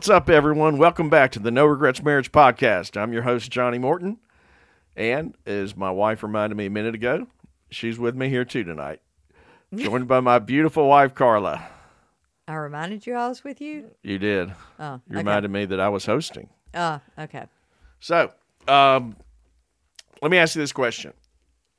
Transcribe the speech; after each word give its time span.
What's 0.00 0.08
up, 0.08 0.30
everyone? 0.30 0.78
Welcome 0.78 1.10
back 1.10 1.30
to 1.32 1.38
the 1.38 1.50
No 1.50 1.66
Regrets 1.66 2.02
Marriage 2.02 2.32
Podcast. 2.32 2.96
I'm 2.98 3.12
your 3.12 3.20
host, 3.20 3.50
Johnny 3.50 3.76
Morton. 3.76 4.16
And 4.96 5.36
as 5.44 5.76
my 5.76 5.90
wife 5.90 6.22
reminded 6.22 6.56
me 6.56 6.64
a 6.64 6.70
minute 6.70 6.94
ago, 6.94 7.26
she's 7.70 7.98
with 7.98 8.14
me 8.16 8.30
here 8.30 8.46
too 8.46 8.64
tonight, 8.64 9.02
joined 9.76 10.08
by 10.08 10.20
my 10.20 10.38
beautiful 10.38 10.88
wife, 10.88 11.14
Carla. 11.14 11.68
I 12.48 12.54
reminded 12.54 13.06
you 13.06 13.12
I 13.14 13.28
was 13.28 13.44
with 13.44 13.60
you. 13.60 13.90
You 14.02 14.18
did. 14.18 14.54
Oh, 14.78 15.02
You 15.06 15.18
reminded 15.18 15.50
me 15.50 15.66
that 15.66 15.80
I 15.80 15.90
was 15.90 16.06
hosting. 16.06 16.48
Oh, 16.72 16.98
okay. 17.18 17.44
So, 17.98 18.32
um, 18.68 19.14
let 20.22 20.30
me 20.30 20.38
ask 20.38 20.54
you 20.56 20.62
this 20.62 20.72
question. 20.72 21.12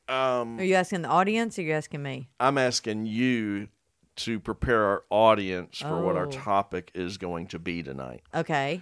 Um, 0.07 0.59
Are 0.59 0.63
you 0.63 0.75
asking 0.75 1.01
the 1.01 1.09
audience 1.09 1.57
or 1.57 1.63
are 1.63 1.65
you 1.65 1.73
asking 1.73 2.03
me? 2.03 2.29
I'm 2.39 2.59
asking 2.59 3.07
you 3.07 3.69
to 4.17 4.39
prepare 4.39 4.83
our 4.85 5.03
audience 5.09 5.79
for 5.79 6.01
what 6.01 6.15
our 6.17 6.27
Oh. 6.27 6.31
topic 6.31 6.91
is 6.93 7.17
going 7.17 7.47
to 7.47 7.59
be 7.59 7.81
tonight. 7.81 8.21
Okay. 8.35 8.81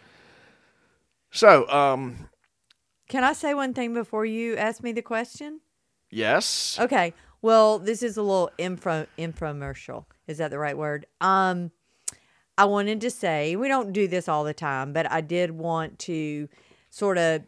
So, 1.31 1.69
um, 1.69 2.29
Can 3.07 3.23
I 3.23 3.33
say 3.33 3.53
one 3.53 3.73
thing 3.73 3.93
before 3.93 4.25
you 4.25 4.55
ask 4.57 4.83
me 4.83 4.91
the 4.91 5.01
question? 5.01 5.61
yes. 6.11 6.77
Okay. 6.79 7.13
Well, 7.41 7.79
this 7.79 8.03
is 8.03 8.17
a 8.17 8.21
little 8.21 8.51
info 8.57 9.05
infomercial. 9.17 10.05
Is 10.27 10.39
that 10.39 10.51
the 10.51 10.59
right 10.59 10.77
word? 10.77 11.05
Um, 11.21 11.71
I 12.57 12.65
wanted 12.65 12.99
to 13.01 13.09
say 13.09 13.55
we 13.55 13.67
don't 13.69 13.93
do 13.93 14.07
this 14.07 14.27
all 14.27 14.43
the 14.43 14.53
time, 14.53 14.91
but 14.91 15.09
I 15.09 15.21
did 15.21 15.51
want 15.51 15.97
to 15.99 16.49
sort 16.89 17.17
of 17.17 17.43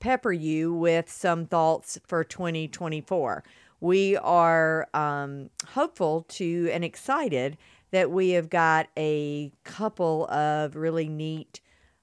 pepper 0.00 0.32
you 0.32 0.74
with 0.74 1.10
some 1.10 1.46
thoughts 1.46 1.98
for 2.06 2.22
2024. 2.22 3.42
We 3.84 4.16
are 4.16 4.88
um, 4.94 5.50
hopeful 5.68 6.22
to 6.30 6.70
and 6.72 6.82
excited 6.82 7.58
that 7.90 8.10
we 8.10 8.30
have 8.30 8.48
got 8.48 8.88
a 8.96 9.52
couple 9.62 10.26
of 10.30 10.74
really 10.74 11.06
neat 11.06 11.60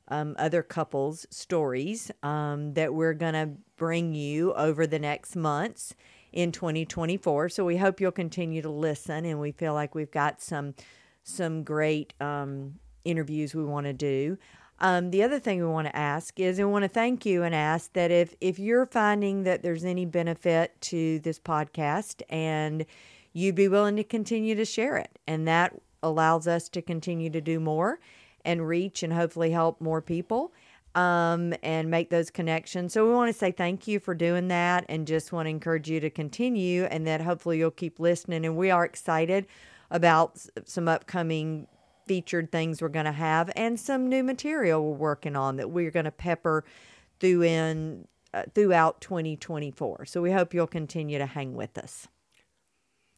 um, 0.08 0.36
other 0.38 0.62
couples' 0.62 1.26
stories 1.32 2.12
um, 2.22 2.76
that 2.76 2.94
we're 2.94 3.16
going 3.16 3.34
to 3.34 3.50
bring 3.78 4.14
you 4.14 4.54
over 4.54 4.86
the 4.86 5.00
next 5.00 5.36
months 5.36 5.96
in 6.32 6.52
2024. 6.52 7.50
So 7.50 7.66
we 7.66 7.78
hope 7.78 8.00
you'll 8.00 8.12
continue 8.12 8.62
to 8.62 8.70
listen, 8.70 9.26
and 9.26 9.40
we 9.40 9.52
feel 9.52 9.74
like 9.74 9.96
we've 9.96 10.12
got 10.12 10.40
some 10.40 10.76
some 11.24 11.64
great 11.64 12.14
um, 12.22 12.76
interviews 13.06 13.56
we 13.56 13.66
want 13.66 13.88
to 13.88 13.94
do. 13.94 14.38
Um, 14.82 15.12
the 15.12 15.22
other 15.22 15.40
thing 15.40 15.60
we 15.60 15.68
want 15.68 15.88
to 15.88 15.96
ask 15.96 16.40
is 16.40 16.58
we 16.58 16.66
want 16.66 16.84
to 16.84 16.90
thank 16.90 17.24
you 17.24 17.44
and 17.44 17.54
ask 17.54 17.94
that 17.94 18.10
if 18.10 18.36
if 18.42 18.58
you're 18.58 18.88
finding 18.88 19.44
that 19.44 19.62
there's 19.62 19.86
any 19.86 20.06
benefit 20.06 20.80
to 20.82 21.20
this 21.20 21.40
podcast 21.40 22.24
and 22.30 22.86
you'd 23.32 23.56
be 23.56 23.68
willing 23.68 23.96
to 23.98 24.04
continue 24.04 24.56
to 24.56 24.66
share 24.66 24.98
it, 24.98 25.20
and 25.28 25.48
that 25.48 25.80
allows 26.02 26.48
us 26.48 26.68
to 26.70 26.82
continue 26.82 27.30
to 27.30 27.40
do 27.40 27.60
more 27.60 28.00
and 28.44 28.68
reach 28.68 29.04
and 29.04 29.14
hopefully 29.14 29.52
help 29.52 29.80
more 29.80 30.02
people 30.02 30.52
um, 30.96 31.54
and 31.62 31.92
make 31.92 32.10
those 32.10 32.32
connections. 32.32 32.92
So 32.92 33.06
we 33.06 33.14
want 33.14 33.32
to 33.32 33.38
say 33.38 33.52
thank 33.52 33.88
you 33.88 34.00
for 34.00 34.16
doing 34.16 34.48
that 34.48 34.86
and 34.90 35.06
just 35.06 35.32
want 35.32 35.46
to 35.46 35.52
encourage 35.52 35.92
you 35.92 36.00
to 36.00 36.10
continue 36.10 36.86
and 36.86 37.06
that 37.06 37.22
hopefully 37.22 37.60
you'll 37.60 37.70
keep 37.70 38.00
listening. 38.00 38.48
And 38.48 38.58
we 38.58 38.72
are 38.72 38.84
excited 38.84 39.46
about 39.92 40.40
some 40.66 40.88
upcoming 40.88 41.68
featured 42.12 42.52
things 42.52 42.82
we're 42.82 42.90
going 42.90 43.06
to 43.06 43.12
have 43.14 43.50
and 43.56 43.80
some 43.80 44.10
new 44.10 44.22
material 44.22 44.84
we're 44.84 44.98
working 44.98 45.34
on 45.38 45.56
that 45.56 45.70
we're 45.72 45.90
going 45.92 46.04
to 46.04 46.12
pepper 46.12 46.62
through 47.22 47.42
in 47.42 48.06
uh, 48.34 48.44
throughout 48.54 49.00
2024. 49.00 50.04
So 50.04 50.22
we 50.22 50.34
hope 50.34 50.54
you'll 50.54 50.68
continue 50.68 51.18
to 51.18 51.26
hang 51.26 51.54
with 51.56 51.78
us. 51.78 52.10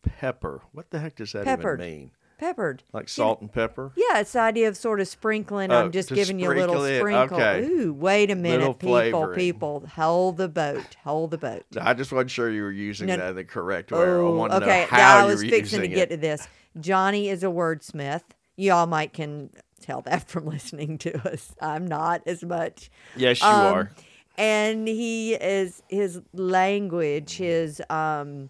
Pepper. 0.04 0.62
What 0.74 0.92
the 0.92 1.00
heck 1.00 1.16
does 1.16 1.32
that 1.32 1.44
Peppered. 1.46 1.82
even 1.82 1.92
mean? 2.00 2.12
Peppered. 2.38 2.84
Like 2.94 3.09
salt 3.09 3.42
and 3.42 3.52
pepper? 3.52 3.94
Yeah, 3.96 4.20
it's 4.20 4.34
the 4.34 4.42
idea 4.42 4.68
of 4.68 4.78
sort 4.78 5.00
of 5.02 5.08
sprinkling. 5.08 5.72
Oh, 5.72 5.80
I'm 5.86 5.92
just 5.92 6.09
giving 6.14 6.38
you 6.40 6.52
a 6.52 6.53
little 6.53 6.84
sprinkle 6.84 6.86
it. 6.86 7.00
sprinkle. 7.00 7.38
Okay. 7.38 7.64
Ooh, 7.66 7.94
wait 7.94 8.30
a 8.30 8.36
minute, 8.36 8.59
Little 8.59 8.74
people, 8.76 8.92
flavoring. 9.00 9.36
people, 9.40 9.88
hold 9.96 10.38
the 10.38 10.50
boat, 10.50 10.96
hold 11.03 11.32
the 11.32 11.38
boat. 11.40 11.64
I 11.82 11.96
just 11.96 12.12
wasn't 12.12 12.30
sure 12.30 12.52
you 12.52 12.62
were 12.62 12.72
using 12.72 13.08
No, 13.08 13.18
that 13.18 13.34
the 13.34 13.44
correct 13.44 13.92
way. 13.92 13.98
I 13.98 14.02
Oh, 14.03 14.48
to 14.48 14.56
okay. 14.58 14.82
know 14.82 14.86
how 14.88 14.98
yeah, 15.00 15.16
I 15.16 15.22
you 15.22 15.28
was 15.32 15.42
fixing 15.44 15.82
to 15.82 15.88
get 15.88 16.12
it. 16.12 16.16
to 16.16 16.18
this. 16.18 16.48
Johnny 16.80 17.30
is 17.30 17.44
a 17.44 17.48
wordsmith. 17.48 18.22
Y'all 18.56 18.88
might 18.88 19.14
can 19.14 19.50
tell 19.81 20.02
that 20.02 20.28
from 20.30 20.46
listening 20.46 20.97
to 21.00 21.31
us. 21.31 21.53
I'm 21.62 21.88
not 21.88 22.22
as 22.25 22.44
much. 22.44 22.90
Yes, 23.16 23.40
you 23.41 23.47
Um, 23.47 23.62
are. 23.64 23.91
And 24.38 24.88
he 24.88 25.36
is 25.36 25.84
his 25.90 26.22
language, 26.34 27.36
his 27.38 27.81
um, 27.90 28.50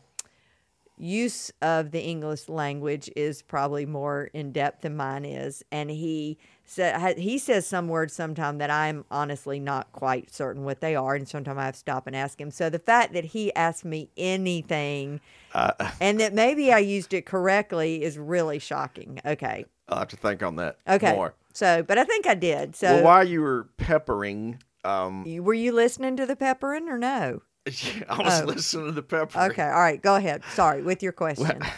use 0.98 1.52
of 1.62 1.92
the 1.92 2.00
English 2.02 2.48
language 2.48 3.10
is 3.16 3.42
probably 3.42 3.86
more 3.86 4.30
in 4.34 4.52
depth 4.52 4.82
than 4.84 4.96
mine 4.96 5.26
is. 5.26 5.64
And 5.72 5.90
he 5.90 6.38
said 6.64 7.18
he 7.18 7.38
says 7.38 7.68
some 7.68 7.90
words 7.90 8.14
sometime 8.14 8.60
that 8.60 8.70
I'm 8.70 9.04
honestly 9.12 9.60
not 9.60 9.92
quite 9.92 10.34
certain 10.34 10.64
what 10.64 10.80
they 10.80 10.96
are, 10.96 11.16
and 11.16 11.28
sometimes 11.28 11.58
I 11.58 11.66
have 11.66 11.74
to 11.74 11.80
stop 11.80 12.08
and 12.08 12.16
ask 12.16 12.40
him. 12.40 12.52
So 12.52 12.70
the 12.70 12.80
fact 12.80 13.12
that 13.14 13.26
he 13.26 13.54
asked 13.54 13.84
me 13.84 14.10
anything 14.16 15.20
Uh, 15.54 15.74
and 16.00 16.20
that 16.20 16.34
maybe 16.34 16.72
I 16.72 16.80
used 16.80 17.14
it 17.14 17.26
correctly 17.26 18.04
is 18.04 18.18
really 18.18 18.60
shocking. 18.60 19.20
Okay. 19.26 19.66
I'll 19.90 20.00
have 20.00 20.08
to 20.10 20.18
think 20.18 20.42
on 20.44 20.56
that 20.58 20.78
Okay. 20.88 21.14
more. 21.14 21.34
So, 21.54 21.84
but 21.84 21.98
I 21.98 22.04
think 22.04 22.26
I 22.26 22.34
did. 22.36 22.76
So, 22.76 22.88
well, 22.96 23.04
while 23.04 23.28
you 23.28 23.42
were 23.42 23.68
peppering, 23.78 24.62
um, 24.84 25.24
you- 25.26 25.44
were 25.44 25.54
you 25.54 25.72
listening 25.72 26.16
to 26.18 26.26
the 26.26 26.36
peppering 26.36 26.90
or 26.90 26.98
no? 26.98 27.42
I 27.68 28.18
was 28.24 28.42
Oh. 28.42 28.46
listening 28.46 28.86
to 28.88 28.92
the 28.92 29.04
peppering. 29.04 29.52
Okay. 29.52 29.64
All 29.64 29.80
right. 29.80 30.02
Go 30.02 30.16
ahead. 30.16 30.44
Sorry. 30.54 30.82
With 30.82 31.04
your 31.04 31.12
question. 31.14 31.62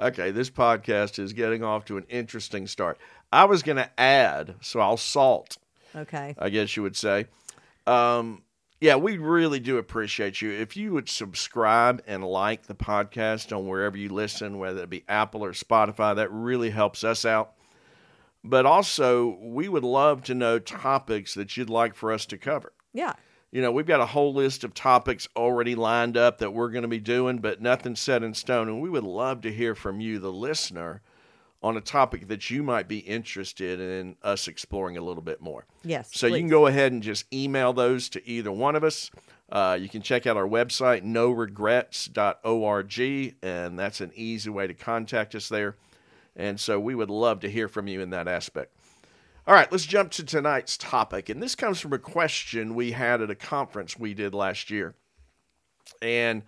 Okay, 0.00 0.30
this 0.30 0.48
podcast 0.48 1.18
is 1.18 1.32
getting 1.32 1.64
off 1.64 1.84
to 1.86 1.96
an 1.96 2.04
interesting 2.08 2.68
start. 2.68 2.98
I 3.32 3.46
was 3.46 3.64
going 3.64 3.78
to 3.78 3.90
add, 4.00 4.54
so 4.60 4.78
I'll 4.78 4.96
salt, 4.96 5.58
Okay. 5.94 6.36
I 6.38 6.50
guess 6.50 6.76
you 6.76 6.84
would 6.84 6.94
say. 6.94 7.26
Um, 7.84 8.42
yeah, 8.80 8.96
we 8.96 9.18
really 9.18 9.58
do 9.58 9.78
appreciate 9.78 10.40
you. 10.40 10.50
If 10.52 10.76
you 10.76 10.92
would 10.92 11.08
subscribe 11.08 12.02
and 12.06 12.24
like 12.24 12.66
the 12.66 12.74
podcast 12.74 13.56
on 13.56 13.66
wherever 13.66 13.96
you 13.96 14.08
listen, 14.08 14.58
whether 14.58 14.82
it 14.82 14.90
be 14.90 15.04
Apple 15.08 15.44
or 15.44 15.52
Spotify, 15.52 16.14
that 16.16 16.30
really 16.30 16.70
helps 16.70 17.02
us 17.02 17.24
out. 17.24 17.54
But 18.44 18.66
also, 18.66 19.36
we 19.40 19.68
would 19.68 19.82
love 19.82 20.22
to 20.24 20.34
know 20.34 20.60
topics 20.60 21.34
that 21.34 21.56
you'd 21.56 21.70
like 21.70 21.96
for 21.96 22.12
us 22.12 22.24
to 22.26 22.38
cover. 22.38 22.72
Yeah. 22.92 23.14
You 23.50 23.62
know, 23.62 23.72
we've 23.72 23.86
got 23.86 24.00
a 24.00 24.06
whole 24.06 24.32
list 24.32 24.62
of 24.62 24.74
topics 24.74 25.26
already 25.34 25.74
lined 25.74 26.16
up 26.16 26.38
that 26.38 26.52
we're 26.52 26.70
going 26.70 26.82
to 26.82 26.88
be 26.88 27.00
doing, 27.00 27.38
but 27.38 27.60
nothing 27.60 27.96
set 27.96 28.22
in 28.22 28.32
stone. 28.34 28.68
And 28.68 28.80
we 28.80 28.90
would 28.90 29.04
love 29.04 29.40
to 29.40 29.52
hear 29.52 29.74
from 29.74 30.00
you, 30.00 30.20
the 30.20 30.32
listener, 30.32 31.02
on 31.62 31.76
a 31.76 31.80
topic 31.80 32.28
that 32.28 32.50
you 32.50 32.62
might 32.62 32.86
be 32.86 32.98
interested 32.98 33.80
in 33.80 34.14
us 34.22 34.46
exploring 34.46 34.96
a 34.96 35.00
little 35.00 35.22
bit 35.22 35.40
more. 35.40 35.66
Yes. 35.82 36.10
So 36.12 36.28
you 36.28 36.38
can 36.38 36.48
go 36.48 36.66
ahead 36.66 36.92
and 36.92 37.02
just 37.02 37.24
email 37.32 37.72
those 37.72 38.08
to 38.10 38.24
either 38.28 38.52
one 38.52 38.76
of 38.76 38.84
us. 38.84 39.10
Uh, 39.50 39.76
you 39.80 39.88
can 39.88 40.02
check 40.02 40.26
out 40.26 40.36
our 40.36 40.46
website, 40.46 41.02
noregrets.org, 41.02 43.36
and 43.42 43.78
that's 43.78 44.00
an 44.00 44.12
easy 44.14 44.50
way 44.50 44.66
to 44.66 44.74
contact 44.74 45.34
us 45.34 45.48
there. 45.48 45.76
And 46.36 46.60
so 46.60 46.78
we 46.78 46.94
would 46.94 47.10
love 47.10 47.40
to 47.40 47.50
hear 47.50 47.66
from 47.66 47.88
you 47.88 48.00
in 48.00 48.10
that 48.10 48.28
aspect. 48.28 48.74
All 49.46 49.54
right, 49.54 49.72
let's 49.72 49.86
jump 49.86 50.10
to 50.12 50.22
tonight's 50.22 50.76
topic. 50.76 51.30
And 51.30 51.42
this 51.42 51.54
comes 51.54 51.80
from 51.80 51.94
a 51.94 51.98
question 51.98 52.74
we 52.74 52.92
had 52.92 53.22
at 53.22 53.30
a 53.30 53.34
conference 53.34 53.98
we 53.98 54.14
did 54.14 54.34
last 54.34 54.70
year. 54.70 54.94
And 56.02 56.42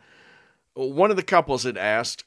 one 0.74 1.10
of 1.10 1.16
the 1.16 1.22
couples 1.22 1.64
had 1.64 1.78
asked, 1.78 2.24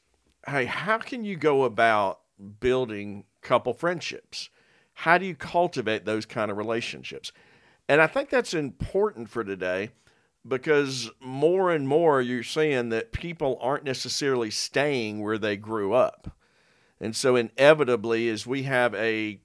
Hey, 0.48 0.66
how 0.66 0.98
can 0.98 1.24
you 1.24 1.38
go 1.38 1.64
about 1.64 2.20
building 2.60 3.26
couple 3.42 3.74
friendships? 3.74 4.50
How 4.94 5.18
do 5.18 5.26
you 5.26 5.36
cultivate 5.36 6.06
those 6.06 6.26
kind 6.26 6.52
of 6.52 6.58
relationships? 6.58 7.32
And 7.90 8.02
I 8.02 8.08
think 8.08 8.30
that's 8.30 8.54
important 8.54 9.30
for 9.30 9.44
today 9.44 9.90
because 10.48 11.10
more 11.20 11.72
and 11.72 11.88
more 11.88 12.22
you're 12.22 12.44
seeing 12.44 12.90
that 12.90 13.12
people 13.12 13.58
aren't 13.62 13.84
necessarily 13.84 14.52
staying 14.52 15.22
where 15.22 15.38
they 15.38 15.58
grew 15.58 15.94
up. 15.94 16.36
And 17.00 17.16
so, 17.16 17.36
inevitably, 17.36 18.30
as 18.30 18.48
we 18.48 18.64
have 18.64 18.94
a 18.96 19.42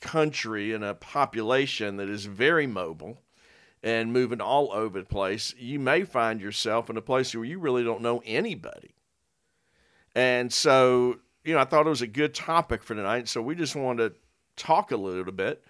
country 0.00 0.72
and 0.72 0.84
a 0.84 0.94
population 0.94 1.96
that 1.96 2.08
is 2.08 2.26
very 2.26 2.66
mobile 2.66 3.22
and 3.82 4.12
moving 4.12 4.40
all 4.40 4.72
over 4.72 5.00
the 5.00 5.06
place, 5.06 5.54
you 5.58 5.78
may 5.78 6.04
find 6.04 6.40
yourself 6.40 6.90
in 6.90 6.96
a 6.96 7.02
place 7.02 7.34
where 7.34 7.44
you 7.44 7.58
really 7.58 7.84
don't 7.84 8.02
know 8.02 8.22
anybody. 8.24 8.94
And 10.14 10.52
so, 10.52 11.20
you 11.44 11.54
know, 11.54 11.60
I 11.60 11.64
thought 11.64 11.86
it 11.86 11.90
was 11.90 12.02
a 12.02 12.06
good 12.06 12.34
topic 12.34 12.82
for 12.82 12.94
tonight. 12.94 13.28
So 13.28 13.40
we 13.40 13.54
just 13.54 13.76
wanted 13.76 14.10
to 14.10 14.20
talk 14.56 14.90
a 14.90 14.96
little 14.96 15.32
bit. 15.32 15.62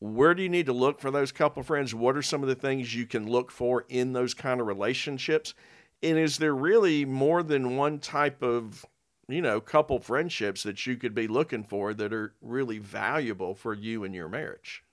Where 0.00 0.34
do 0.34 0.42
you 0.42 0.48
need 0.48 0.66
to 0.66 0.72
look 0.72 1.00
for 1.00 1.10
those 1.10 1.32
couple 1.32 1.62
friends? 1.62 1.94
What 1.94 2.16
are 2.16 2.22
some 2.22 2.42
of 2.42 2.48
the 2.48 2.54
things 2.54 2.94
you 2.94 3.06
can 3.06 3.28
look 3.28 3.50
for 3.50 3.86
in 3.88 4.12
those 4.12 4.34
kind 4.34 4.60
of 4.60 4.66
relationships? 4.66 5.54
And 6.02 6.18
is 6.18 6.36
there 6.36 6.54
really 6.54 7.04
more 7.04 7.42
than 7.42 7.76
one 7.76 7.98
type 7.98 8.42
of, 8.42 8.84
you 9.28 9.40
know, 9.40 9.60
couple 9.60 9.98
friendships 9.98 10.62
that 10.64 10.86
you 10.86 10.96
could 10.96 11.14
be 11.14 11.26
looking 11.26 11.64
for 11.64 11.94
that 11.94 12.12
are 12.12 12.34
really 12.42 12.78
valuable 12.78 13.54
for 13.54 13.72
you 13.72 14.04
and 14.04 14.14
your 14.14 14.28
marriage? 14.28 14.83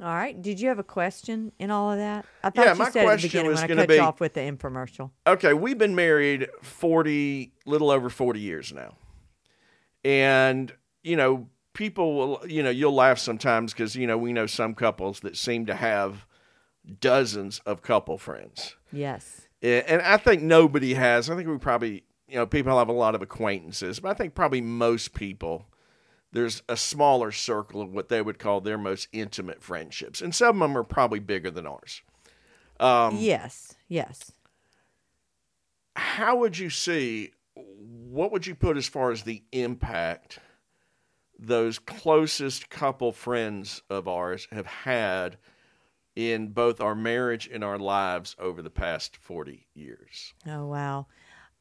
All 0.00 0.06
right. 0.14 0.40
Did 0.40 0.60
you 0.60 0.68
have 0.68 0.78
a 0.78 0.84
question 0.84 1.50
in 1.58 1.70
all 1.70 1.90
of 1.90 1.98
that? 1.98 2.24
I 2.44 2.50
thought 2.50 2.64
Yeah, 2.66 2.72
you 2.72 2.78
my 2.78 2.90
said 2.90 3.00
at 3.00 3.00
the 3.00 3.04
question 3.06 3.28
beginning 3.28 3.50
was 3.50 3.60
when 3.62 3.72
I 3.72 3.74
cut 3.82 3.88
be- 3.88 3.94
you 3.96 4.00
off 4.00 4.20
with 4.20 4.34
the 4.34 4.40
infomercial. 4.40 5.10
Okay, 5.26 5.54
we've 5.54 5.78
been 5.78 5.94
married 5.96 6.48
40, 6.62 7.52
little 7.66 7.90
over 7.90 8.08
40 8.08 8.38
years 8.40 8.72
now. 8.72 8.94
And, 10.04 10.72
you 11.02 11.16
know, 11.16 11.48
people 11.74 12.14
will, 12.14 12.40
you 12.48 12.62
know, 12.62 12.70
you'll 12.70 12.94
laugh 12.94 13.18
sometimes 13.18 13.72
because, 13.72 13.96
you 13.96 14.06
know, 14.06 14.16
we 14.16 14.32
know 14.32 14.46
some 14.46 14.74
couples 14.74 15.20
that 15.20 15.36
seem 15.36 15.66
to 15.66 15.74
have 15.74 16.26
dozens 17.00 17.58
of 17.60 17.82
couple 17.82 18.18
friends. 18.18 18.76
Yes. 18.92 19.48
And 19.60 20.00
I 20.02 20.16
think 20.16 20.42
nobody 20.42 20.94
has. 20.94 21.28
I 21.28 21.34
think 21.34 21.48
we 21.48 21.58
probably, 21.58 22.04
you 22.28 22.36
know, 22.36 22.46
people 22.46 22.78
have 22.78 22.88
a 22.88 22.92
lot 22.92 23.14
of 23.16 23.22
acquaintances, 23.22 23.98
but 23.98 24.10
I 24.10 24.14
think 24.14 24.34
probably 24.34 24.60
most 24.60 25.12
people, 25.14 25.66
there's 26.32 26.62
a 26.68 26.76
smaller 26.76 27.32
circle 27.32 27.80
of 27.80 27.92
what 27.92 28.08
they 28.08 28.20
would 28.20 28.38
call 28.38 28.60
their 28.60 28.78
most 28.78 29.08
intimate 29.12 29.62
friendships. 29.62 30.20
And 30.20 30.34
some 30.34 30.60
of 30.60 30.68
them 30.68 30.76
are 30.76 30.84
probably 30.84 31.20
bigger 31.20 31.50
than 31.50 31.66
ours. 31.66 32.02
Um, 32.80 33.16
yes, 33.18 33.74
yes. 33.88 34.32
How 35.96 36.36
would 36.36 36.58
you 36.58 36.70
see, 36.70 37.32
what 37.54 38.30
would 38.30 38.46
you 38.46 38.54
put 38.54 38.76
as 38.76 38.86
far 38.86 39.10
as 39.10 39.22
the 39.22 39.42
impact 39.52 40.38
those 41.38 41.78
closest 41.78 42.68
couple 42.68 43.12
friends 43.12 43.82
of 43.88 44.08
ours 44.08 44.48
have 44.50 44.66
had 44.66 45.38
in 46.18 46.48
both 46.48 46.80
our 46.80 46.96
marriage 46.96 47.48
and 47.52 47.62
our 47.62 47.78
lives 47.78 48.34
over 48.40 48.60
the 48.60 48.70
past 48.70 49.16
40 49.16 49.68
years. 49.72 50.34
Oh, 50.48 50.66
wow. 50.66 51.06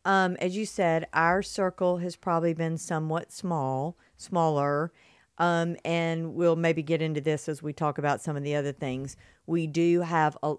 Um, 0.03 0.35
as 0.37 0.57
you 0.57 0.65
said, 0.65 1.05
our 1.13 1.43
circle 1.43 1.97
has 1.97 2.15
probably 2.15 2.55
been 2.55 2.79
somewhat 2.79 3.31
small, 3.31 3.97
smaller. 4.17 4.91
Um, 5.37 5.77
and 5.85 6.33
we'll 6.33 6.55
maybe 6.55 6.81
get 6.81 7.01
into 7.01 7.21
this 7.21 7.47
as 7.47 7.61
we 7.61 7.71
talk 7.71 7.97
about 7.97 8.21
some 8.21 8.35
of 8.35 8.43
the 8.43 8.55
other 8.55 8.71
things. 8.71 9.15
We 9.45 9.67
do 9.67 10.01
have 10.01 10.35
a, 10.41 10.55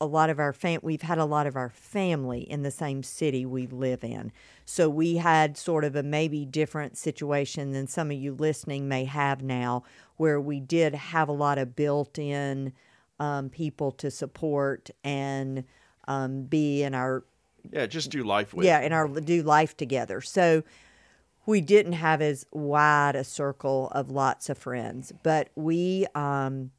a 0.00 0.06
lot 0.06 0.28
of 0.28 0.38
our 0.38 0.52
fam- 0.52 0.80
we've 0.82 1.02
had 1.02 1.18
a 1.18 1.24
lot 1.24 1.46
of 1.46 1.56
our 1.56 1.70
family 1.70 2.40
in 2.40 2.62
the 2.62 2.70
same 2.70 3.02
city 3.02 3.46
we 3.46 3.66
live 3.66 4.04
in. 4.04 4.32
So 4.66 4.90
we 4.90 5.16
had 5.16 5.56
sort 5.56 5.84
of 5.84 5.96
a 5.96 6.02
maybe 6.02 6.44
different 6.44 6.98
situation 6.98 7.72
than 7.72 7.86
some 7.86 8.10
of 8.10 8.16
you 8.18 8.34
listening 8.34 8.86
may 8.86 9.06
have 9.06 9.42
now, 9.42 9.84
where 10.16 10.40
we 10.40 10.60
did 10.60 10.94
have 10.94 11.28
a 11.28 11.32
lot 11.32 11.56
of 11.56 11.74
built 11.74 12.18
in 12.18 12.74
um, 13.18 13.48
people 13.48 13.92
to 13.92 14.10
support 14.10 14.90
and 15.04 15.64
um, 16.08 16.42
be 16.42 16.82
in 16.82 16.94
our 16.94 17.24
yeah 17.72 17.86
just 17.86 18.10
do 18.10 18.24
life 18.24 18.52
with 18.52 18.66
yeah 18.66 18.80
in 18.80 18.92
our 18.92 19.06
do 19.06 19.40
life 19.42 19.76
together 19.76 20.20
so 20.20 20.64
we 21.46 21.60
didn't 21.60 21.94
have 21.94 22.22
as 22.22 22.46
wide 22.52 23.16
a 23.16 23.24
circle 23.24 23.88
of 23.92 24.10
lots 24.10 24.48
of 24.48 24.58
friends 24.58 25.12
but 25.22 25.48
we 25.54 26.06
um, 26.14 26.70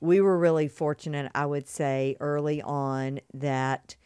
we 0.00 0.20
were 0.20 0.38
really 0.38 0.68
fortunate 0.68 1.30
i 1.34 1.44
would 1.46 1.68
say 1.68 2.16
early 2.20 2.60
on 2.62 3.20
that 3.32 3.96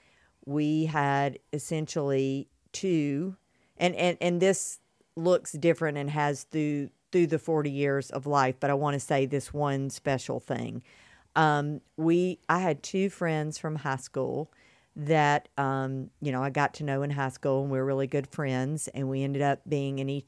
we 0.44 0.86
had 0.86 1.38
essentially 1.52 2.48
two 2.72 3.36
and 3.76 3.94
and, 3.94 4.16
and 4.20 4.40
this 4.40 4.80
looks 5.16 5.52
different 5.52 5.96
and 5.98 6.10
has 6.10 6.44
through 6.44 6.90
through 7.12 7.26
the 7.26 7.38
40 7.38 7.70
years 7.70 8.10
of 8.10 8.26
life 8.26 8.56
but 8.60 8.70
i 8.70 8.74
want 8.74 8.94
to 8.94 9.00
say 9.00 9.26
this 9.26 9.52
one 9.54 9.90
special 9.90 10.40
thing. 10.40 10.82
Um, 11.34 11.82
we 11.98 12.38
I 12.48 12.60
had 12.60 12.82
two 12.82 13.10
friends 13.10 13.58
from 13.58 13.76
high 13.76 13.96
school 13.96 14.50
that 14.96 15.48
um, 15.58 16.10
you 16.20 16.32
know 16.32 16.43
I 16.43 16.50
got 16.50 16.75
to 16.75 16.84
know 16.84 17.02
in 17.02 17.10
high 17.10 17.28
school, 17.28 17.62
and 17.62 17.70
we 17.70 17.78
were 17.78 17.84
really 17.84 18.06
good 18.06 18.26
friends, 18.26 18.88
and 18.88 19.08
we 19.08 19.22
ended 19.22 19.43
up 19.43 19.60
being 19.69 19.98
in 19.98 20.08
each 20.08 20.26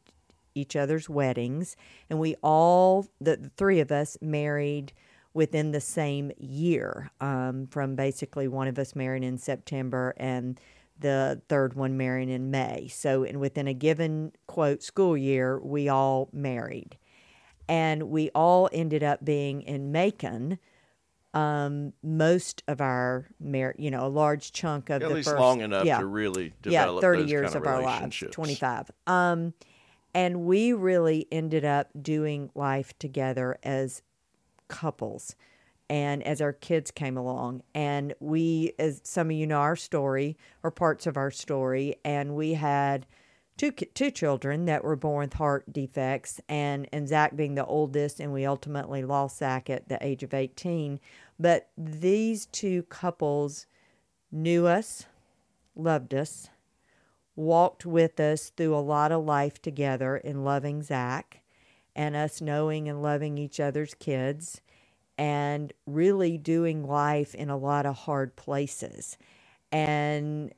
each 0.55 0.76
other's 0.76 1.09
weddings, 1.09 1.76
and 2.11 2.19
we 2.19 2.35
all 2.43 3.06
the, 3.20 3.37
the 3.37 3.50
three 3.56 3.81
of 3.81 3.93
us 3.93 4.19
married 4.20 4.93
within 5.32 5.73
the 5.73 5.81
same 5.81 6.32
year. 6.38 7.11
Um, 7.20 7.69
from 7.70 7.94
basically 7.94 8.49
one 8.49 8.69
of 8.69 8.79
us 8.79 8.94
married 8.94 9.25
in 9.25 9.38
September 9.38 10.15
and 10.17 10.61
the 11.00 11.41
third 11.49 11.75
one 11.75 11.97
marrying 11.97 12.29
in 12.29 12.50
May. 12.50 12.88
So, 12.88 13.23
and 13.23 13.38
within 13.38 13.69
a 13.69 13.75
given 13.75 14.32
quote 14.49 14.82
school 14.82 15.17
year, 15.17 15.59
we 15.61 15.88
all 15.88 16.29
married, 16.32 16.99
and 17.69 18.05
we 18.05 18.31
all 18.35 18.69
ended 18.73 19.03
up 19.03 19.25
being 19.25 19.62
in 19.62 19.93
Macon 19.93 20.59
um, 21.35 21.93
most 22.03 22.63
of 22.69 22.81
our 22.81 23.27
mar- 23.41 23.75
you 23.79 23.91
know, 23.91 24.07
a 24.07 24.09
large 24.09 24.53
chunk 24.53 24.91
of 24.91 25.03
At 25.03 25.09
the 25.09 25.15
least 25.15 25.29
first, 25.29 25.41
long 25.41 25.61
enough 25.61 25.85
yeah, 25.85 25.99
to 25.99 26.07
really 26.07 26.55
develop 26.63 27.03
yeah, 27.03 27.07
thirty 27.07 27.23
those 27.23 27.31
years 27.31 27.53
kind 27.53 27.67
of 27.67 27.67
our 27.67 27.83
lives, 27.83 28.25
twenty 28.31 28.55
five. 28.55 28.91
Um, 29.07 29.55
and 30.15 30.47
we 30.47 30.73
really 30.73 31.27
ended 31.31 31.65
up 31.65 31.91
doing 32.01 32.51
life 32.55 32.99
together 32.99 33.59
as 33.63 34.03
couples 34.69 35.37
and 35.91 36.23
as 36.23 36.41
our 36.41 36.53
kids 36.53 36.91
came 36.91 37.17
along. 37.17 37.63
And 37.75 38.15
we 38.21 38.73
as 38.79 39.01
some 39.05 39.29
of 39.29 39.33
you 39.33 39.47
know 39.47 39.59
our 39.59 39.77
story 39.77 40.37
or 40.63 40.71
parts 40.71 41.07
of 41.07 41.17
our 41.17 41.31
story 41.31 41.97
and 42.05 42.35
we 42.35 42.55
had 42.55 43.07
two 43.58 43.72
two 43.72 44.10
children 44.10 44.64
that 44.64 44.82
were 44.82 44.96
born 44.96 45.26
with 45.26 45.34
heart 45.34 45.70
defects, 45.70 46.40
and 46.49 46.88
and 46.93 47.06
Zach 47.06 47.37
being 47.37 47.56
the 47.56 47.66
oldest, 47.66 48.20
and 48.20 48.32
we 48.32 48.46
ultimately 48.46 49.02
lost 49.05 49.38
Zach 49.38 49.69
at 49.69 49.88
the 49.90 49.99
age 50.00 50.22
of 50.22 50.32
eighteen. 50.32 51.00
But 51.38 51.69
these 51.76 52.46
two 52.46 52.84
couples 52.84 53.66
knew 54.32 54.66
us, 54.66 55.05
loved 55.76 56.14
us, 56.14 56.49
walked 57.37 57.84
with 57.84 58.19
us 58.19 58.50
through 58.50 58.75
a 58.75 58.81
lot 58.81 59.12
of 59.12 59.25
life 59.25 59.60
together 59.60 60.16
in 60.16 60.44
loving 60.44 60.82
Zach, 60.82 61.43
and 61.94 62.16
us 62.16 62.40
knowing 62.40 62.88
and 62.88 63.02
loving 63.02 63.37
each 63.38 63.60
other's 63.60 63.94
kids, 63.94 64.60
and 65.19 65.72
really 65.87 66.38
doing 66.38 66.87
life 66.87 67.34
in 67.34 67.50
a 67.50 67.56
lot 67.56 67.87
of 67.87 67.96
hard 67.96 68.37
places. 68.37 69.19
And 69.70 70.52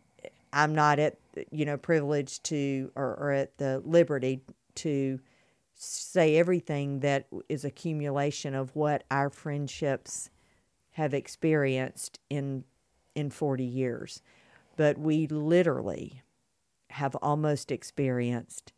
I'm 0.52 0.74
not 0.74 0.98
at 0.98 1.16
you 1.50 1.64
know 1.64 1.76
privileged 1.76 2.44
to 2.44 2.90
or, 2.94 3.14
or 3.16 3.32
at 3.32 3.56
the 3.58 3.82
liberty 3.84 4.40
to 4.76 5.20
say 5.74 6.36
everything 6.36 7.00
that 7.00 7.26
is 7.48 7.64
accumulation 7.64 8.54
of 8.54 8.74
what 8.76 9.04
our 9.10 9.30
friendships 9.30 10.30
have 10.92 11.14
experienced 11.14 12.18
in 12.28 12.64
in 13.14 13.30
40 13.30 13.64
years. 13.64 14.22
But 14.76 14.98
we 14.98 15.26
literally 15.26 16.22
have 16.90 17.14
almost 17.16 17.70
experienced 17.70 18.72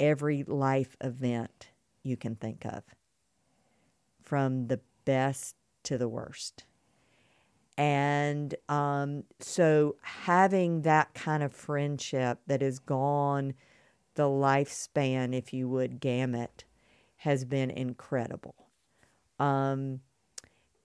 every 0.00 0.42
life 0.44 0.96
event 1.00 1.68
you 2.02 2.16
can 2.16 2.34
think 2.34 2.64
of 2.64 2.82
from 4.22 4.68
the 4.68 4.80
best 5.04 5.56
to 5.84 5.98
the 5.98 6.08
worst 6.08 6.64
and 7.82 8.54
um, 8.68 9.24
so 9.40 9.96
having 10.02 10.82
that 10.82 11.14
kind 11.14 11.42
of 11.42 11.52
friendship 11.52 12.38
that 12.46 12.62
has 12.62 12.78
gone 12.78 13.54
the 14.14 14.28
lifespan, 14.28 15.34
if 15.36 15.52
you 15.52 15.68
would, 15.68 15.98
gamut, 15.98 16.62
has 17.16 17.44
been 17.44 17.72
incredible. 17.72 18.54
Um, 19.40 19.98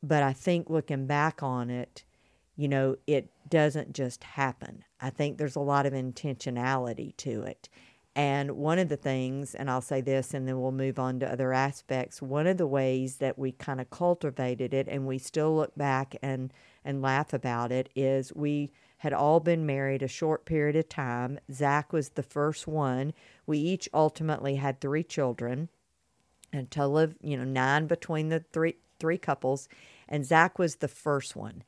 but 0.01 0.23
I 0.23 0.33
think 0.33 0.71
looking 0.71 1.05
back 1.05 1.43
on 1.43 1.69
it, 1.69 2.03
you 2.55 2.67
know, 2.67 2.95
it 3.05 3.29
doesn't 3.47 3.93
just 3.93 4.23
happen. 4.23 4.83
I 4.99 5.11
think 5.11 5.37
there's 5.37 5.55
a 5.55 5.59
lot 5.59 5.85
of 5.85 5.93
intentionality 5.93 7.15
to 7.17 7.43
it. 7.43 7.69
And 8.15 8.53
one 8.53 8.79
of 8.79 8.89
the 8.89 8.97
things, 8.97 9.53
and 9.53 9.69
I'll 9.69 9.81
say 9.81 10.01
this 10.01 10.33
and 10.33 10.47
then 10.47 10.59
we'll 10.59 10.71
move 10.71 10.97
on 10.97 11.19
to 11.19 11.31
other 11.31 11.53
aspects, 11.53 12.23
one 12.23 12.47
of 12.47 12.57
the 12.57 12.65
ways 12.65 13.17
that 13.17 13.37
we 13.37 13.51
kind 13.51 13.79
of 13.79 13.91
cultivated 13.91 14.73
it 14.73 14.87
and 14.89 15.05
we 15.05 15.19
still 15.19 15.55
look 15.55 15.75
back 15.75 16.15
and, 16.23 16.51
and 16.87 17.01
laugh 17.01 17.33
about 17.33 17.71
it 17.71 17.89
is 17.95 18.33
we 18.33 18.71
had 18.99 19.13
all 19.13 19.39
been 19.39 19.65
married 19.65 20.01
a 20.01 20.07
short 20.07 20.45
period 20.45 20.75
of 20.75 20.89
time. 20.89 21.39
Zach 21.51 21.93
was 21.93 22.09
the 22.09 22.23
first 22.23 22.67
one. 22.67 23.13
We 23.45 23.59
each 23.59 23.87
ultimately 23.93 24.55
had 24.55 24.81
three 24.81 25.03
children, 25.03 25.69
a 26.51 26.63
total 26.63 26.97
of, 26.97 27.15
you 27.21 27.37
know, 27.37 27.43
nine 27.43 27.85
between 27.85 28.29
the 28.29 28.43
three 28.51 28.77
three 28.99 29.19
couples, 29.19 29.69
and 30.09 30.25
Zach 30.25 30.57
was 30.57 30.77
the 30.77 30.87
first 30.87 31.35
one. 31.35 31.63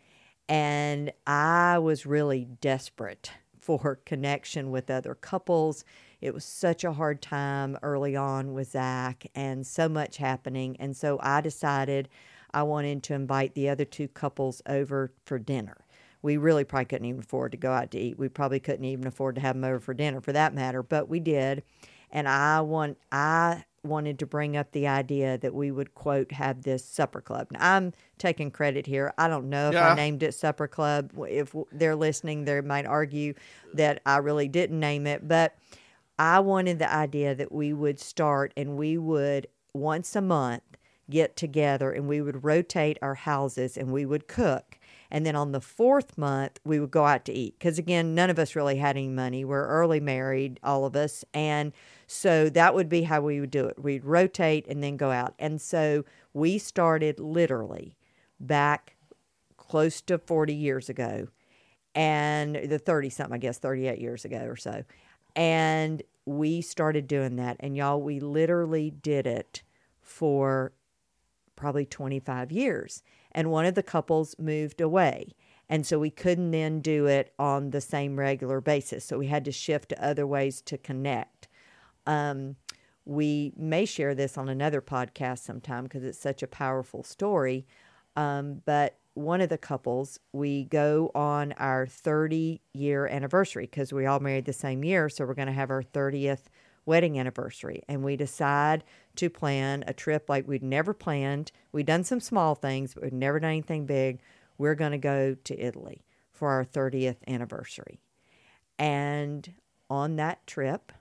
And 0.47 1.11
I 1.27 1.77
was 1.77 2.07
really 2.07 2.45
desperate 2.59 3.33
for 3.59 3.99
connection 4.05 4.71
with 4.71 4.89
other 4.89 5.13
couples 5.13 5.85
it 6.21 6.33
was 6.33 6.43
such 6.43 6.83
a 6.83 6.93
hard 6.93 7.21
time 7.21 7.77
early 7.81 8.15
on 8.15 8.53
with 8.53 8.71
Zach 8.71 9.25
and 9.35 9.65
so 9.65 9.87
much 9.87 10.17
happening. 10.17 10.75
And 10.79 10.95
so 10.95 11.17
I 11.21 11.41
decided 11.41 12.09
I 12.53 12.63
wanted 12.63 13.03
to 13.03 13.13
invite 13.13 13.53
the 13.53 13.69
other 13.69 13.85
two 13.85 14.07
couples 14.07 14.61
over 14.67 15.11
for 15.25 15.39
dinner. 15.39 15.77
We 16.21 16.37
really 16.37 16.63
probably 16.65 16.85
couldn't 16.85 17.05
even 17.05 17.21
afford 17.21 17.51
to 17.53 17.57
go 17.57 17.71
out 17.71 17.91
to 17.91 17.99
eat. 17.99 18.19
We 18.19 18.27
probably 18.27 18.59
couldn't 18.59 18.85
even 18.85 19.07
afford 19.07 19.35
to 19.35 19.41
have 19.41 19.55
them 19.55 19.63
over 19.63 19.79
for 19.79 19.93
dinner 19.93 20.19
for 20.21 20.33
that 20.33 20.53
matter, 20.53 20.83
but 20.83 21.07
we 21.07 21.19
did. 21.19 21.63
And 22.11 22.27
I 22.27 22.61
want 22.61 22.97
I 23.11 23.63
wanted 23.83 24.19
to 24.19 24.25
bring 24.25 24.57
up 24.57 24.71
the 24.73 24.87
idea 24.87 25.37
that 25.37 25.53
we 25.53 25.71
would 25.71 25.93
quote 25.95 26.33
have 26.33 26.63
this 26.63 26.83
supper 26.83 27.21
club. 27.21 27.47
Now, 27.51 27.75
I'm 27.75 27.93
taking 28.17 28.51
credit 28.51 28.85
here. 28.85 29.13
I 29.17 29.29
don't 29.29 29.49
know 29.49 29.69
if 29.69 29.73
Yeah. 29.75 29.93
I 29.93 29.95
named 29.95 30.21
it 30.23 30.33
supper 30.33 30.67
club. 30.67 31.11
If 31.29 31.55
they're 31.71 31.95
listening, 31.95 32.43
they 32.43 32.59
might 32.59 32.85
argue 32.85 33.33
that 33.75 34.01
I 34.05 34.17
really 34.17 34.49
didn't 34.49 34.79
name 34.81 35.07
it, 35.07 35.25
but 35.27 35.55
I 36.17 36.41
wanted 36.41 36.79
the 36.79 36.93
idea 36.93 37.33
that 37.35 37.53
we 37.53 37.71
would 37.71 37.99
start 38.01 38.53
and 38.57 38.75
we 38.75 38.97
would 38.97 39.47
once 39.73 40.15
a 40.17 40.21
month 40.21 40.63
get 41.09 41.35
together 41.35 41.91
and 41.91 42.07
we 42.07 42.21
would 42.21 42.43
rotate 42.43 42.97
our 43.01 43.15
houses 43.15 43.77
and 43.77 43.91
we 43.91 44.05
would 44.05 44.27
cook. 44.27 44.77
And 45.11 45.25
then 45.25 45.35
on 45.35 45.51
the 45.51 45.61
fourth 45.61 46.17
month, 46.17 46.59
we 46.63 46.79
would 46.79 46.91
go 46.91 47.05
out 47.05 47.25
to 47.25 47.33
eat. 47.33 47.57
Because 47.57 47.79
again, 47.79 48.13
none 48.13 48.29
of 48.29 48.37
us 48.37 48.55
really 48.55 48.77
had 48.77 48.95
any 48.95 49.07
money. 49.07 49.43
We're 49.43 49.65
early 49.65 49.99
married, 49.99 50.59
all 50.63 50.85
of 50.85 50.95
us. 50.95 51.25
And 51.33 51.73
so 52.05 52.49
that 52.49 52.75
would 52.75 52.89
be 52.89 53.03
how 53.03 53.21
we 53.21 53.39
would 53.39 53.51
do 53.51 53.65
it. 53.65 53.81
We'd 53.81 54.05
rotate 54.05 54.67
and 54.67 54.83
then 54.83 54.97
go 54.97 55.09
out. 55.09 55.33
And 55.39 55.59
so 55.59 56.05
we 56.33 56.57
started 56.59 57.19
literally 57.19 57.97
back 58.39 58.95
close 59.57 60.01
to 60.01 60.17
40 60.17 60.53
years 60.53 60.89
ago 60.89 61.27
and 61.95 62.55
the 62.55 62.79
30 62.79 63.09
something, 63.09 63.35
I 63.35 63.39
guess, 63.39 63.57
38 63.57 63.99
years 63.99 64.25
ago 64.25 64.45
or 64.45 64.55
so. 64.55 64.83
And 65.35 66.03
we 66.25 66.61
started 66.61 67.07
doing 67.07 67.35
that. 67.37 67.57
And 67.59 67.75
y'all, 67.75 68.01
we 68.01 68.19
literally 68.19 68.91
did 68.91 69.25
it 69.25 69.63
for 70.01 70.71
probably 71.59 71.85
25 71.85 72.51
years. 72.51 73.03
And 73.31 73.51
one 73.51 73.65
of 73.65 73.75
the 73.75 73.83
couples 73.83 74.35
moved 74.39 74.81
away. 74.81 75.35
And 75.69 75.85
so 75.85 75.99
we 75.99 76.09
couldn't 76.09 76.51
then 76.51 76.81
do 76.81 77.05
it 77.05 77.33
on 77.37 77.69
the 77.69 77.81
same 77.81 78.17
regular 78.17 78.59
basis. 78.59 79.05
So 79.05 79.19
we 79.19 79.27
had 79.27 79.45
to 79.45 79.51
shift 79.51 79.89
to 79.89 80.03
other 80.03 80.25
ways 80.25 80.61
to 80.61 80.77
connect. 80.77 81.47
Um, 82.07 82.55
we 83.05 83.53
may 83.55 83.85
share 83.85 84.15
this 84.15 84.37
on 84.37 84.49
another 84.49 84.81
podcast 84.81 85.39
sometime 85.39 85.83
because 85.83 86.03
it's 86.03 86.19
such 86.19 86.41
a 86.41 86.47
powerful 86.47 87.03
story. 87.03 87.67
Um, 88.15 88.61
but 88.65 88.97
one 89.13 89.41
of 89.41 89.49
the 89.49 89.57
couples, 89.57 90.19
we 90.31 90.65
go 90.65 91.11
on 91.13 91.51
our 91.53 91.85
30 91.85 92.61
year 92.73 93.07
anniversary 93.07 93.65
because 93.65 93.93
we 93.93 94.05
all 94.05 94.19
married 94.19 94.45
the 94.45 94.53
same 94.53 94.83
year. 94.83 95.09
So 95.09 95.25
we're 95.25 95.33
going 95.33 95.47
to 95.47 95.53
have 95.53 95.69
our 95.69 95.83
30th 95.83 96.45
wedding 96.85 97.19
anniversary. 97.19 97.83
And 97.87 98.03
we 98.03 98.15
decide 98.15 98.83
to 99.19 99.29
plan 99.29 99.83
a 99.85 99.93
trip 99.93 100.29
like 100.29 100.47
we'd 100.47 100.63
never 100.63 100.93
planned. 100.93 101.51
We'd 101.73 101.85
done 101.85 102.05
some 102.05 102.21
small 102.21 102.55
things, 102.55 102.93
but 102.93 103.03
we'd 103.03 103.13
never 103.13 103.37
done 103.37 103.49
anything 103.51 103.85
big. 103.85 104.21
We're 104.57 104.75
going 104.75 104.93
to 104.93 104.97
go 104.97 105.35
to 105.35 105.59
Italy 105.59 106.05
for 106.31 106.51
our 106.51 106.63
30th 106.63 107.17
anniversary. 107.27 107.99
And 108.77 109.53
on 109.89 110.15
that 110.15 110.47
trip, 110.47 110.93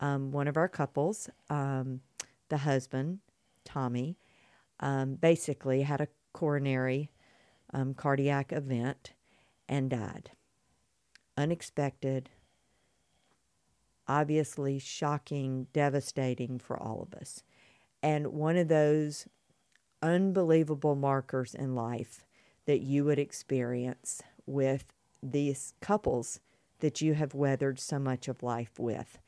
um, 0.00 0.32
one 0.32 0.48
of 0.48 0.56
our 0.56 0.68
couples, 0.68 1.28
um, 1.50 2.00
the 2.48 2.56
husband, 2.56 3.18
Tommy, 3.66 4.16
um, 4.80 5.16
basically 5.16 5.82
had 5.82 6.00
a 6.00 6.08
coronary 6.32 7.10
um, 7.74 7.92
cardiac 7.92 8.52
event 8.52 9.12
and 9.68 9.90
died. 9.90 10.30
Unexpected, 11.36 12.30
obviously 14.08 14.78
shocking, 14.78 15.66
devastating 15.72 16.58
for 16.58 16.80
all 16.80 17.02
of 17.02 17.18
us. 17.18 17.42
And 18.02 18.28
one 18.28 18.56
of 18.56 18.68
those 18.68 19.26
unbelievable 20.02 20.96
markers 20.96 21.54
in 21.54 21.74
life 21.74 22.24
that 22.66 22.80
you 22.80 23.04
would 23.04 23.18
experience 23.18 24.22
with 24.46 24.84
these 25.22 25.74
couples 25.80 26.40
that 26.80 27.00
you 27.00 27.14
have 27.14 27.34
weathered 27.34 27.78
so 27.78 27.98
much 27.98 28.26
of 28.28 28.42
life 28.42 28.78
with. 28.78 29.18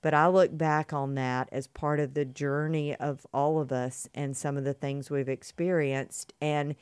But 0.00 0.14
I 0.14 0.26
look 0.26 0.56
back 0.56 0.92
on 0.92 1.14
that 1.14 1.48
as 1.52 1.68
part 1.68 2.00
of 2.00 2.14
the 2.14 2.24
journey 2.24 2.96
of 2.96 3.24
all 3.32 3.60
of 3.60 3.70
us 3.70 4.08
and 4.14 4.36
some 4.36 4.56
of 4.56 4.64
the 4.64 4.74
things 4.74 5.10
we've 5.10 5.28
experienced. 5.28 6.32
And 6.40 6.74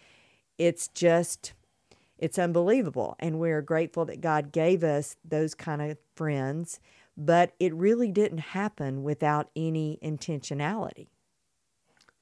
it's 0.57 0.89
just, 0.89 1.53
it's 2.17 2.39
unbelievable. 2.39 3.17
And 3.19 3.39
we're 3.39 3.61
grateful 3.61 4.07
that 4.07 4.23
God 4.23 4.53
gave 4.53 4.83
us 4.83 5.17
those 5.23 5.55
kind 5.55 5.83
of 5.83 5.99
friends. 6.15 6.81
But 7.23 7.53
it 7.61 7.75
really 7.75 8.11
didn't 8.11 8.39
happen 8.39 9.03
without 9.03 9.51
any 9.55 9.99
intentionality. 10.03 11.09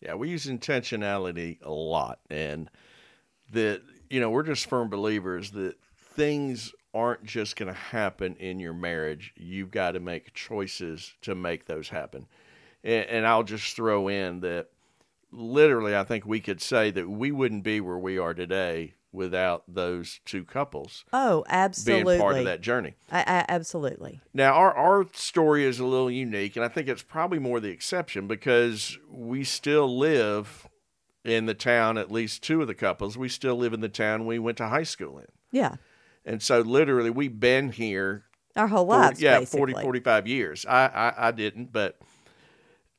Yeah, 0.01 0.15
we 0.15 0.29
use 0.29 0.47
intentionality 0.47 1.59
a 1.63 1.71
lot. 1.71 2.19
And 2.31 2.69
that, 3.53 3.83
you 4.11 4.21
know, 4.21 4.29
we're 4.29 4.43
just 4.43 4.69
firm 4.69 4.91
believers 4.91 5.53
that 5.53 5.77
things 5.95 6.73
aren't 6.93 7.23
just 7.23 7.55
going 7.55 7.73
to 7.73 7.79
happen 7.79 8.35
in 8.41 8.59
your 8.59 8.73
marriage. 8.73 9.33
You've 9.37 9.71
got 9.71 9.93
to 9.93 10.01
make 10.01 10.35
choices 10.35 11.15
to 11.23 11.37
make 11.37 11.67
those 11.67 11.89
happen. 11.89 12.27
And, 12.83 13.07
and, 13.07 13.27
I'll 13.27 13.45
just 13.45 13.77
throw 13.77 14.09
in 14.09 14.41
that 14.41 14.69
literally, 15.31 15.95
I 15.95 16.03
think 16.03 16.27
we 16.27 16.41
could 16.41 16.61
say 16.61 16.91
that 16.91 17.09
we 17.09 17.31
wouldn't 17.31 17.63
be 17.63 17.81
where 17.81 17.99
we 17.99 18.19
are 18.19 18.35
today 18.35 18.95
without 19.13 19.65
those 19.67 20.21
two 20.25 20.45
couples. 20.45 21.05
Oh, 21.13 21.45
absolutely. 21.49 22.15
Being 22.15 22.21
part 22.21 22.39
of 22.39 22.45
that 22.45 22.61
journey. 22.61 22.95
I, 23.11 23.21
I, 23.21 23.45
absolutely. 23.49 24.21
Now, 24.35 24.55
our, 24.55 24.73
our 24.75 25.07
story 25.15 25.65
is 25.65 25.81
a 25.81 25.87
little 25.87 26.11
unique, 26.11 26.57
and 26.57 26.65
I 26.65 26.69
think 26.69 26.89
it's 26.89 27.03
probably 27.03 27.39
more 27.39 27.61
the 27.61 27.71
exception 27.71 28.27
because 28.27 28.99
we 29.11 29.45
still 29.45 29.99
live 29.99 30.69
in 31.25 31.47
the 31.47 31.55
town, 31.55 31.99
at 31.99 32.11
least 32.11 32.43
two 32.43 32.61
of 32.63 32.69
the 32.69 32.75
couples, 32.75 33.17
we 33.17 33.29
still 33.29 33.57
live 33.57 33.73
in 33.73 33.81
the 33.81 33.89
town 33.89 34.27
we 34.27 34.39
went 34.39 34.59
to 34.59 34.69
high 34.69 34.83
school 34.83 35.19
in. 35.19 35.27
Yeah. 35.51 35.77
And 36.25 36.43
so 36.43 36.61
literally 36.61 37.11
we've 37.11 37.39
been 37.39 37.71
here 37.71 38.25
our 38.57 38.67
whole 38.67 38.87
lives. 38.87 39.21
yeah, 39.21 39.39
basically. 39.39 39.73
40, 39.73 39.83
45 39.83 40.27
years. 40.27 40.67
I, 40.67 40.87
I, 40.87 41.29
I 41.29 41.31
didn't, 41.31 41.73
but 41.73 41.99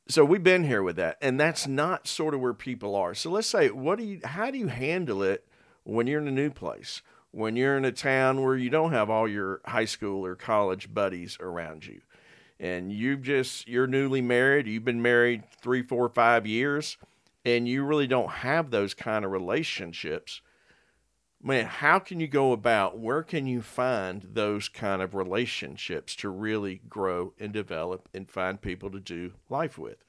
so 0.08 0.24
we've 0.24 0.42
been 0.42 0.64
here 0.64 0.82
with 0.82 0.96
that. 0.96 1.18
And 1.20 1.38
that's 1.38 1.66
not 1.66 2.08
sort 2.08 2.34
of 2.34 2.40
where 2.40 2.54
people 2.54 2.94
are. 2.94 3.14
So 3.14 3.30
let's 3.30 3.46
say, 3.46 3.68
what 3.68 3.98
do 3.98 4.04
you, 4.04 4.20
how 4.24 4.50
do 4.50 4.58
you 4.58 4.68
handle 4.68 5.22
it 5.22 5.46
when 5.94 6.06
you're 6.06 6.20
in 6.20 6.28
a 6.28 6.32
new 6.32 6.50
place? 6.50 7.02
When 7.32 7.54
you're 7.54 7.76
in 7.76 7.84
a 7.84 7.92
town 7.92 8.42
where 8.42 8.56
you 8.56 8.70
don't 8.70 8.92
have 8.92 9.08
all 9.08 9.28
your 9.28 9.60
high 9.64 9.84
school 9.84 10.26
or 10.26 10.34
college 10.34 10.92
buddies 10.92 11.36
around 11.40 11.86
you, 11.86 12.00
and 12.58 12.92
you've 12.92 13.22
just 13.22 13.68
you're 13.68 13.86
newly 13.86 14.20
married, 14.20 14.66
you've 14.66 14.84
been 14.84 15.02
married 15.02 15.44
three, 15.60 15.82
four, 15.82 16.08
five 16.08 16.46
years, 16.46 16.96
and 17.44 17.68
you 17.68 17.84
really 17.84 18.08
don't 18.08 18.30
have 18.30 18.70
those 18.70 18.94
kind 18.94 19.24
of 19.24 19.30
relationships 19.30 20.40
man, 21.42 21.66
how 21.66 21.98
can 21.98 22.20
you 22.20 22.28
go 22.28 22.52
about, 22.52 22.98
where 22.98 23.22
can 23.22 23.46
you 23.46 23.62
find 23.62 24.26
those 24.32 24.68
kind 24.68 25.00
of 25.00 25.14
relationships 25.14 26.14
to 26.16 26.28
really 26.28 26.80
grow 26.88 27.32
and 27.38 27.52
develop 27.52 28.08
and 28.12 28.30
find 28.30 28.60
people 28.60 28.90
to 28.90 29.00
do 29.00 29.32
life 29.48 29.78
with? 29.78 30.04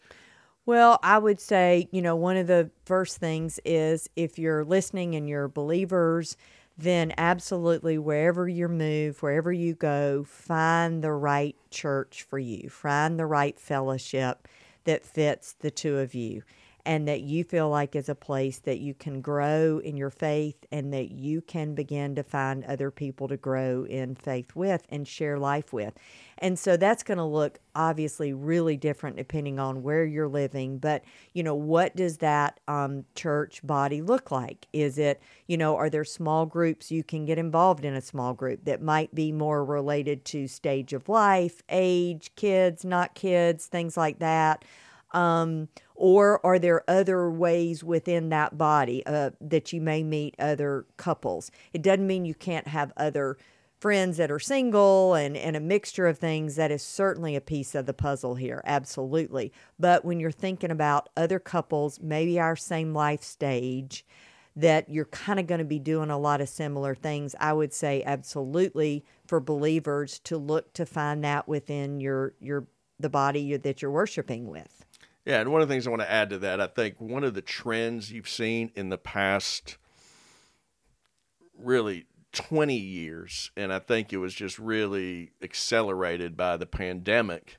Well, 0.71 0.99
I 1.03 1.17
would 1.17 1.41
say, 1.41 1.89
you 1.91 2.01
know, 2.01 2.15
one 2.15 2.37
of 2.37 2.47
the 2.47 2.71
first 2.85 3.17
things 3.17 3.59
is 3.65 4.09
if 4.15 4.39
you're 4.39 4.63
listening 4.63 5.15
and 5.15 5.27
you're 5.27 5.49
believers, 5.49 6.37
then 6.77 7.13
absolutely 7.17 7.97
wherever 7.97 8.47
you 8.47 8.69
move, 8.69 9.21
wherever 9.21 9.51
you 9.51 9.75
go, 9.75 10.23
find 10.23 11.03
the 11.03 11.11
right 11.11 11.57
church 11.71 12.23
for 12.23 12.39
you, 12.39 12.69
find 12.69 13.19
the 13.19 13.25
right 13.25 13.59
fellowship 13.59 14.47
that 14.85 15.05
fits 15.05 15.51
the 15.59 15.71
two 15.71 15.97
of 15.97 16.13
you 16.13 16.41
and 16.85 17.07
that 17.07 17.21
you 17.21 17.43
feel 17.43 17.69
like 17.69 17.95
is 17.95 18.09
a 18.09 18.15
place 18.15 18.59
that 18.59 18.79
you 18.79 18.93
can 18.93 19.21
grow 19.21 19.79
in 19.79 19.97
your 19.97 20.09
faith 20.09 20.65
and 20.71 20.93
that 20.93 21.11
you 21.11 21.41
can 21.41 21.75
begin 21.75 22.15
to 22.15 22.23
find 22.23 22.63
other 22.65 22.91
people 22.91 23.27
to 23.27 23.37
grow 23.37 23.83
in 23.83 24.15
faith 24.15 24.55
with 24.55 24.85
and 24.89 25.07
share 25.07 25.37
life 25.37 25.71
with. 25.71 25.93
And 26.37 26.57
so 26.57 26.75
that's 26.75 27.03
going 27.03 27.19
to 27.19 27.23
look 27.23 27.59
obviously 27.75 28.33
really 28.33 28.75
different 28.75 29.15
depending 29.15 29.59
on 29.59 29.83
where 29.83 30.03
you're 30.03 30.27
living. 30.27 30.79
But, 30.79 31.03
you 31.33 31.43
know, 31.43 31.53
what 31.53 31.95
does 31.95 32.17
that 32.17 32.59
um, 32.67 33.05
church 33.13 33.61
body 33.63 34.01
look 34.01 34.31
like? 34.31 34.67
Is 34.73 34.97
it, 34.97 35.21
you 35.47 35.57
know, 35.57 35.75
are 35.75 35.89
there 35.89 36.03
small 36.03 36.47
groups 36.47 36.91
you 36.91 37.03
can 37.03 37.25
get 37.25 37.37
involved 37.37 37.85
in 37.85 37.93
a 37.93 38.01
small 38.01 38.33
group 38.33 38.65
that 38.65 38.81
might 38.81 39.13
be 39.13 39.31
more 39.31 39.63
related 39.63 40.25
to 40.25 40.47
stage 40.47 40.93
of 40.93 41.07
life, 41.07 41.61
age, 41.69 42.31
kids, 42.35 42.83
not 42.83 43.13
kids, 43.13 43.67
things 43.67 43.95
like 43.95 44.17
that? 44.17 44.65
Um, 45.13 45.67
or 45.95 46.43
are 46.45 46.57
there 46.57 46.89
other 46.89 47.29
ways 47.29 47.83
within 47.83 48.29
that 48.29 48.57
body 48.57 49.05
uh, 49.05 49.31
that 49.39 49.71
you 49.71 49.81
may 49.81 50.03
meet 50.03 50.35
other 50.39 50.85
couples? 50.97 51.51
It 51.73 51.81
doesn't 51.81 52.07
mean 52.07 52.25
you 52.25 52.33
can't 52.35 52.67
have 52.67 52.93
other 52.97 53.37
friends 53.79 54.17
that 54.17 54.31
are 54.31 54.39
single 54.39 55.15
and, 55.15 55.35
and 55.35 55.55
a 55.55 55.59
mixture 55.59 56.07
of 56.07 56.17
things. 56.17 56.55
That 56.55 56.71
is 56.71 56.83
certainly 56.83 57.35
a 57.35 57.41
piece 57.41 57.73
of 57.75 57.87
the 57.87 57.93
puzzle 57.93 58.35
here, 58.35 58.61
absolutely. 58.63 59.51
But 59.79 60.05
when 60.05 60.19
you're 60.19 60.31
thinking 60.31 60.71
about 60.71 61.09
other 61.17 61.39
couples, 61.39 61.99
maybe 61.99 62.39
our 62.39 62.55
same 62.55 62.93
life 62.93 63.23
stage, 63.23 64.05
that 64.55 64.89
you're 64.89 65.05
kind 65.05 65.39
of 65.39 65.47
going 65.47 65.59
to 65.59 65.65
be 65.65 65.79
doing 65.79 66.09
a 66.09 66.19
lot 66.19 66.41
of 66.41 66.49
similar 66.49 66.93
things, 66.93 67.35
I 67.39 67.53
would 67.53 67.73
say 67.73 68.03
absolutely 68.05 69.03
for 69.25 69.39
believers 69.39 70.19
to 70.25 70.37
look 70.37 70.73
to 70.73 70.85
find 70.85 71.23
that 71.23 71.47
within 71.47 71.99
your 71.99 72.33
your 72.39 72.67
the 72.99 73.09
body 73.09 73.57
that 73.57 73.81
you're 73.81 73.89
worshiping 73.89 74.47
with. 74.47 74.85
Yeah, 75.25 75.39
and 75.41 75.51
one 75.51 75.61
of 75.61 75.67
the 75.67 75.73
things 75.73 75.85
I 75.85 75.91
want 75.91 76.01
to 76.01 76.11
add 76.11 76.31
to 76.31 76.39
that, 76.39 76.59
I 76.59 76.67
think 76.67 76.99
one 76.99 77.23
of 77.23 77.33
the 77.33 77.41
trends 77.41 78.11
you've 78.11 78.29
seen 78.29 78.71
in 78.75 78.89
the 78.89 78.97
past 78.97 79.77
really 81.57 82.05
20 82.31 82.75
years, 82.75 83.51
and 83.55 83.71
I 83.71 83.79
think 83.79 84.13
it 84.13 84.17
was 84.17 84.33
just 84.33 84.57
really 84.57 85.31
accelerated 85.41 86.35
by 86.35 86.57
the 86.57 86.65
pandemic, 86.65 87.57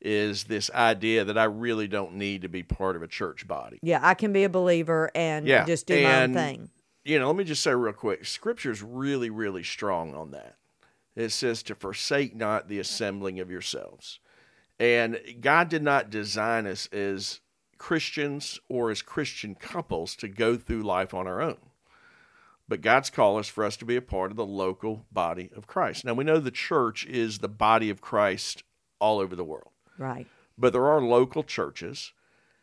is 0.00 0.44
this 0.44 0.70
idea 0.70 1.24
that 1.24 1.36
I 1.36 1.44
really 1.44 1.88
don't 1.88 2.14
need 2.14 2.42
to 2.42 2.48
be 2.48 2.62
part 2.62 2.96
of 2.96 3.02
a 3.02 3.08
church 3.08 3.46
body. 3.46 3.78
Yeah, 3.82 4.00
I 4.02 4.14
can 4.14 4.32
be 4.32 4.44
a 4.44 4.48
believer 4.48 5.10
and 5.14 5.46
yeah. 5.46 5.64
just 5.64 5.86
do 5.86 5.94
and, 5.94 6.04
my 6.04 6.22
own 6.22 6.32
thing. 6.46 6.70
You 7.04 7.18
know, 7.18 7.26
let 7.26 7.36
me 7.36 7.44
just 7.44 7.62
say 7.62 7.74
real 7.74 7.92
quick 7.92 8.24
Scripture's 8.24 8.82
really, 8.82 9.30
really 9.30 9.62
strong 9.62 10.14
on 10.14 10.30
that. 10.30 10.56
It 11.16 11.30
says 11.30 11.62
to 11.64 11.74
forsake 11.74 12.36
not 12.36 12.68
the 12.68 12.78
assembling 12.78 13.40
of 13.40 13.50
yourselves. 13.50 14.20
And 14.80 15.20
God 15.42 15.68
did 15.68 15.82
not 15.82 16.08
design 16.08 16.66
us 16.66 16.88
as 16.90 17.40
Christians 17.76 18.58
or 18.68 18.90
as 18.90 19.02
Christian 19.02 19.54
couples 19.54 20.16
to 20.16 20.26
go 20.26 20.56
through 20.56 20.82
life 20.82 21.12
on 21.12 21.26
our 21.26 21.42
own. 21.42 21.58
But 22.66 22.80
God's 22.80 23.10
call 23.10 23.38
is 23.38 23.48
for 23.48 23.64
us 23.64 23.76
to 23.78 23.84
be 23.84 23.96
a 23.96 24.02
part 24.02 24.30
of 24.30 24.38
the 24.38 24.46
local 24.46 25.04
body 25.12 25.50
of 25.54 25.66
Christ. 25.66 26.04
Now, 26.04 26.14
we 26.14 26.24
know 26.24 26.38
the 26.38 26.50
church 26.50 27.04
is 27.04 27.38
the 27.38 27.48
body 27.48 27.90
of 27.90 28.00
Christ 28.00 28.62
all 28.98 29.18
over 29.18 29.36
the 29.36 29.44
world. 29.44 29.72
Right. 29.98 30.26
But 30.56 30.72
there 30.72 30.86
are 30.86 31.02
local 31.02 31.42
churches, 31.42 32.12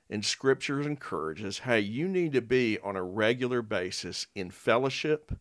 and 0.10 0.26
Scripture 0.26 0.82
encourages 0.82 1.60
hey, 1.60 1.82
you 1.82 2.08
need 2.08 2.34
to 2.34 2.42
be 2.42 2.80
on 2.80 2.96
a 2.96 3.04
regular 3.04 3.62
basis 3.62 4.28
in 4.34 4.50
fellowship 4.50 5.38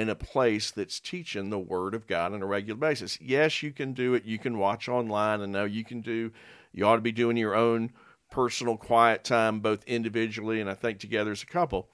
in 0.00 0.08
a 0.08 0.14
place 0.14 0.70
that's 0.70 0.98
teaching 0.98 1.50
the 1.50 1.58
Word 1.58 1.94
of 1.94 2.06
God 2.06 2.32
on 2.32 2.40
a 2.40 2.46
regular 2.46 2.78
basis. 2.78 3.20
Yes, 3.20 3.62
you 3.62 3.70
can 3.70 3.92
do 3.92 4.14
it. 4.14 4.24
You 4.24 4.38
can 4.38 4.56
watch 4.56 4.88
online. 4.88 5.42
and 5.42 5.52
know 5.52 5.66
you 5.66 5.84
can 5.84 6.00
do, 6.00 6.32
you 6.72 6.86
ought 6.86 6.96
to 6.96 7.02
be 7.02 7.12
doing 7.12 7.36
your 7.36 7.54
own 7.54 7.92
personal 8.30 8.78
quiet 8.78 9.24
time, 9.24 9.60
both 9.60 9.84
individually 9.84 10.58
and 10.58 10.70
I 10.70 10.74
think 10.74 11.00
together 11.00 11.32
as 11.32 11.42
a 11.42 11.46
couple. 11.46 11.90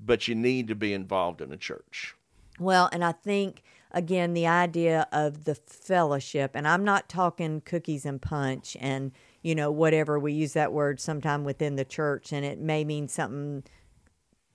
But 0.00 0.26
you 0.26 0.34
need 0.34 0.68
to 0.68 0.74
be 0.74 0.94
involved 0.94 1.42
in 1.42 1.52
a 1.52 1.56
church. 1.58 2.14
Well, 2.58 2.88
and 2.92 3.04
I 3.04 3.12
think 3.12 3.62
again 3.90 4.32
the 4.32 4.46
idea 4.46 5.06
of 5.12 5.44
the 5.44 5.54
fellowship, 5.54 6.52
and 6.54 6.66
I'm 6.66 6.84
not 6.84 7.10
talking 7.10 7.60
cookies 7.60 8.06
and 8.06 8.22
punch 8.22 8.74
and 8.80 9.12
you 9.42 9.54
know 9.54 9.70
whatever 9.70 10.18
we 10.18 10.32
use 10.32 10.54
that 10.54 10.72
word 10.72 10.98
sometime 10.98 11.44
within 11.44 11.76
the 11.76 11.84
church, 11.84 12.32
and 12.32 12.42
it 12.42 12.58
may 12.58 12.84
mean 12.84 13.06
something 13.06 13.64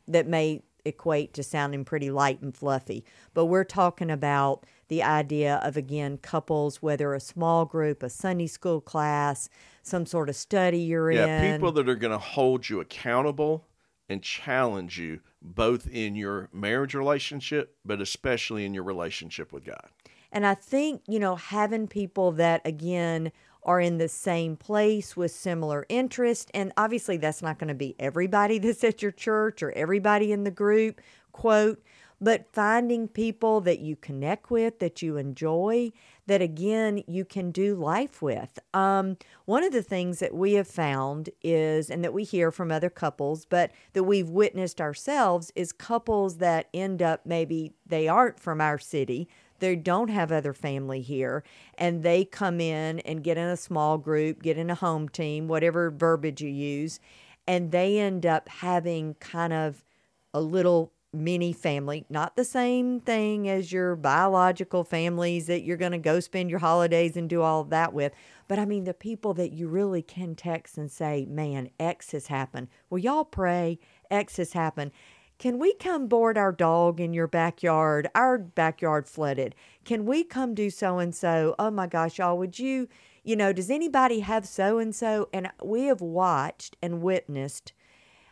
that 0.07 0.27
may 0.27 0.63
equate 0.85 1.33
to 1.33 1.43
sounding 1.43 1.85
pretty 1.85 2.11
light 2.11 2.41
and 2.41 2.55
fluffy. 2.55 3.03
But 3.33 3.45
we're 3.45 3.63
talking 3.63 4.11
about 4.11 4.65
the 4.87 5.03
idea 5.03 5.61
of, 5.63 5.77
again, 5.77 6.17
couples, 6.17 6.81
whether 6.81 7.13
a 7.13 7.19
small 7.19 7.65
group, 7.65 8.03
a 8.03 8.09
Sunday 8.09 8.47
school 8.47 8.81
class, 8.81 9.49
some 9.81 10.05
sort 10.05 10.29
of 10.29 10.35
study 10.35 10.79
you're 10.79 11.11
yeah, 11.11 11.23
in. 11.23 11.43
Yeah, 11.43 11.57
people 11.57 11.71
that 11.73 11.89
are 11.89 11.95
going 11.95 12.11
to 12.11 12.17
hold 12.17 12.69
you 12.69 12.79
accountable 12.79 13.65
and 14.09 14.21
challenge 14.21 14.99
you 14.99 15.21
both 15.41 15.87
in 15.87 16.15
your 16.15 16.49
marriage 16.53 16.93
relationship, 16.93 17.75
but 17.85 18.01
especially 18.01 18.65
in 18.65 18.73
your 18.73 18.83
relationship 18.83 19.51
with 19.51 19.65
God. 19.65 19.89
And 20.31 20.45
I 20.45 20.55
think, 20.55 21.03
you 21.07 21.19
know, 21.19 21.35
having 21.35 21.87
people 21.87 22.31
that, 22.33 22.61
again, 22.65 23.31
are 23.65 23.79
in 23.79 23.97
the 23.97 24.09
same 24.09 24.55
place 24.55 25.15
with 25.15 25.31
similar 25.31 25.85
interest. 25.89 26.49
And 26.53 26.71
obviously, 26.77 27.17
that's 27.17 27.41
not 27.41 27.59
going 27.59 27.69
to 27.69 27.73
be 27.73 27.95
everybody 27.99 28.59
that's 28.59 28.83
at 28.83 29.01
your 29.01 29.11
church 29.11 29.63
or 29.63 29.71
everybody 29.71 30.31
in 30.31 30.43
the 30.43 30.51
group, 30.51 31.01
quote, 31.31 31.83
but 32.21 32.47
finding 32.53 33.07
people 33.09 33.59
that 33.61 33.79
you 33.79 33.97
connect 33.97 34.49
with, 34.49 34.79
that 34.79 35.01
you 35.01 35.17
enjoy, 35.17 35.91
that 36.25 36.41
again, 36.41 37.03
you 37.05 37.25
can 37.25 37.51
do 37.51 37.75
life 37.75 38.21
with. 38.21 38.59
Um, 38.73 39.17
one 39.43 39.63
of 39.63 39.73
the 39.73 39.83
things 39.83 40.19
that 40.19 40.33
we 40.33 40.53
have 40.53 40.67
found 40.67 41.29
is, 41.41 41.89
and 41.89 42.01
that 42.01 42.13
we 42.13 42.23
hear 42.23 42.49
from 42.49 42.71
other 42.71 42.89
couples, 42.89 43.45
but 43.45 43.71
that 43.91 44.05
we've 44.05 44.29
witnessed 44.29 44.79
ourselves, 44.79 45.51
is 45.53 45.73
couples 45.73 46.37
that 46.37 46.69
end 46.73 47.01
up 47.01 47.25
maybe 47.25 47.73
they 47.85 48.07
aren't 48.07 48.39
from 48.39 48.61
our 48.61 48.79
city, 48.79 49.27
they 49.63 49.75
don't 49.77 50.09
have 50.09 50.31
other 50.31 50.53
family 50.53 51.01
here 51.01 51.43
and 51.77 52.03
they 52.03 52.25
come 52.25 52.59
in 52.59 52.99
and 52.99 53.23
get 53.23 53.37
in 53.37 53.47
a 53.47 53.55
small 53.55 53.97
group, 53.97 54.43
get 54.43 54.57
in 54.57 54.69
a 54.69 54.75
home 54.75 55.07
team, 55.07 55.47
whatever 55.47 55.89
verbiage 55.89 56.41
you 56.41 56.49
use, 56.49 56.99
and 57.47 57.71
they 57.71 57.97
end 57.97 58.25
up 58.25 58.49
having 58.49 59.13
kind 59.15 59.53
of 59.53 59.85
a 60.33 60.41
little 60.41 60.91
mini 61.13 61.53
family, 61.53 62.05
not 62.09 62.35
the 62.35 62.43
same 62.43 62.99
thing 62.99 63.47
as 63.47 63.71
your 63.71 63.95
biological 63.95 64.83
families 64.83 65.45
that 65.45 65.61
you're 65.61 65.77
going 65.77 65.91
to 65.91 65.97
go 65.97 66.19
spend 66.19 66.49
your 66.49 66.59
holidays 66.59 67.15
and 67.15 67.29
do 67.29 67.41
all 67.41 67.63
that 67.63 67.93
with. 67.93 68.11
But 68.47 68.59
I 68.59 68.65
mean, 68.65 68.83
the 68.83 68.93
people 68.93 69.33
that 69.35 69.53
you 69.53 69.67
really 69.67 70.01
can 70.01 70.35
text 70.35 70.77
and 70.77 70.91
say, 70.91 71.25
man, 71.29 71.69
X 71.79 72.11
has 72.11 72.27
happened. 72.27 72.67
Will 72.89 72.99
y'all 72.99 73.25
pray? 73.25 73.79
X 74.09 74.37
has 74.37 74.53
happened. 74.53 74.91
Can 75.37 75.59
we 75.59 75.73
come 75.73 76.07
board 76.07 76.37
our 76.37 76.51
dog 76.51 76.99
in 76.99 77.13
your 77.13 77.27
backyard? 77.27 78.07
Our 78.15 78.37
backyard 78.37 79.07
flooded. 79.07 79.55
Can 79.83 80.05
we 80.05 80.23
come 80.23 80.53
do 80.53 80.69
so 80.69 80.99
and 80.99 81.13
so? 81.13 81.55
Oh 81.59 81.71
my 81.71 81.87
gosh, 81.87 82.17
y'all, 82.17 82.37
would 82.37 82.59
you, 82.59 82.87
you 83.23 83.35
know, 83.35 83.51
does 83.51 83.69
anybody 83.69 84.21
have 84.21 84.47
so 84.47 84.77
and 84.77 84.95
so? 84.95 85.29
And 85.33 85.49
we 85.61 85.85
have 85.85 86.01
watched 86.01 86.77
and 86.81 87.01
witnessed 87.01 87.73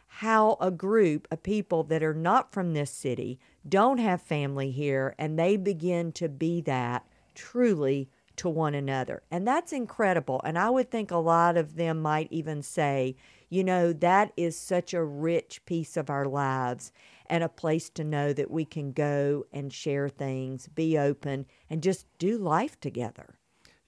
how 0.07 0.57
a 0.59 0.71
group 0.71 1.27
of 1.31 1.41
people 1.41 1.83
that 1.83 2.03
are 2.03 2.13
not 2.13 2.51
from 2.51 2.73
this 2.73 2.91
city 2.91 3.39
don't 3.67 3.97
have 3.97 4.21
family 4.21 4.69
here 4.71 5.15
and 5.17 5.37
they 5.39 5.55
begin 5.55 6.11
to 6.11 6.27
be 6.27 6.61
that 6.61 7.05
truly 7.33 8.09
to 8.35 8.49
one 8.49 8.75
another. 8.75 9.23
And 9.31 9.47
that's 9.47 9.71
incredible. 9.71 10.41
And 10.43 10.57
I 10.57 10.69
would 10.69 10.91
think 10.91 11.11
a 11.11 11.17
lot 11.17 11.57
of 11.57 11.75
them 11.75 12.01
might 12.01 12.27
even 12.31 12.61
say, 12.61 13.15
you 13.51 13.65
know, 13.65 13.91
that 13.91 14.31
is 14.37 14.57
such 14.57 14.93
a 14.93 15.03
rich 15.03 15.63
piece 15.65 15.97
of 15.97 16.09
our 16.09 16.25
lives 16.25 16.93
and 17.25 17.43
a 17.43 17.49
place 17.49 17.89
to 17.89 18.03
know 18.03 18.31
that 18.31 18.49
we 18.49 18.63
can 18.63 18.93
go 18.93 19.45
and 19.51 19.73
share 19.73 20.07
things, 20.07 20.69
be 20.69 20.97
open, 20.97 21.45
and 21.69 21.83
just 21.83 22.07
do 22.17 22.37
life 22.37 22.79
together. 22.79 23.35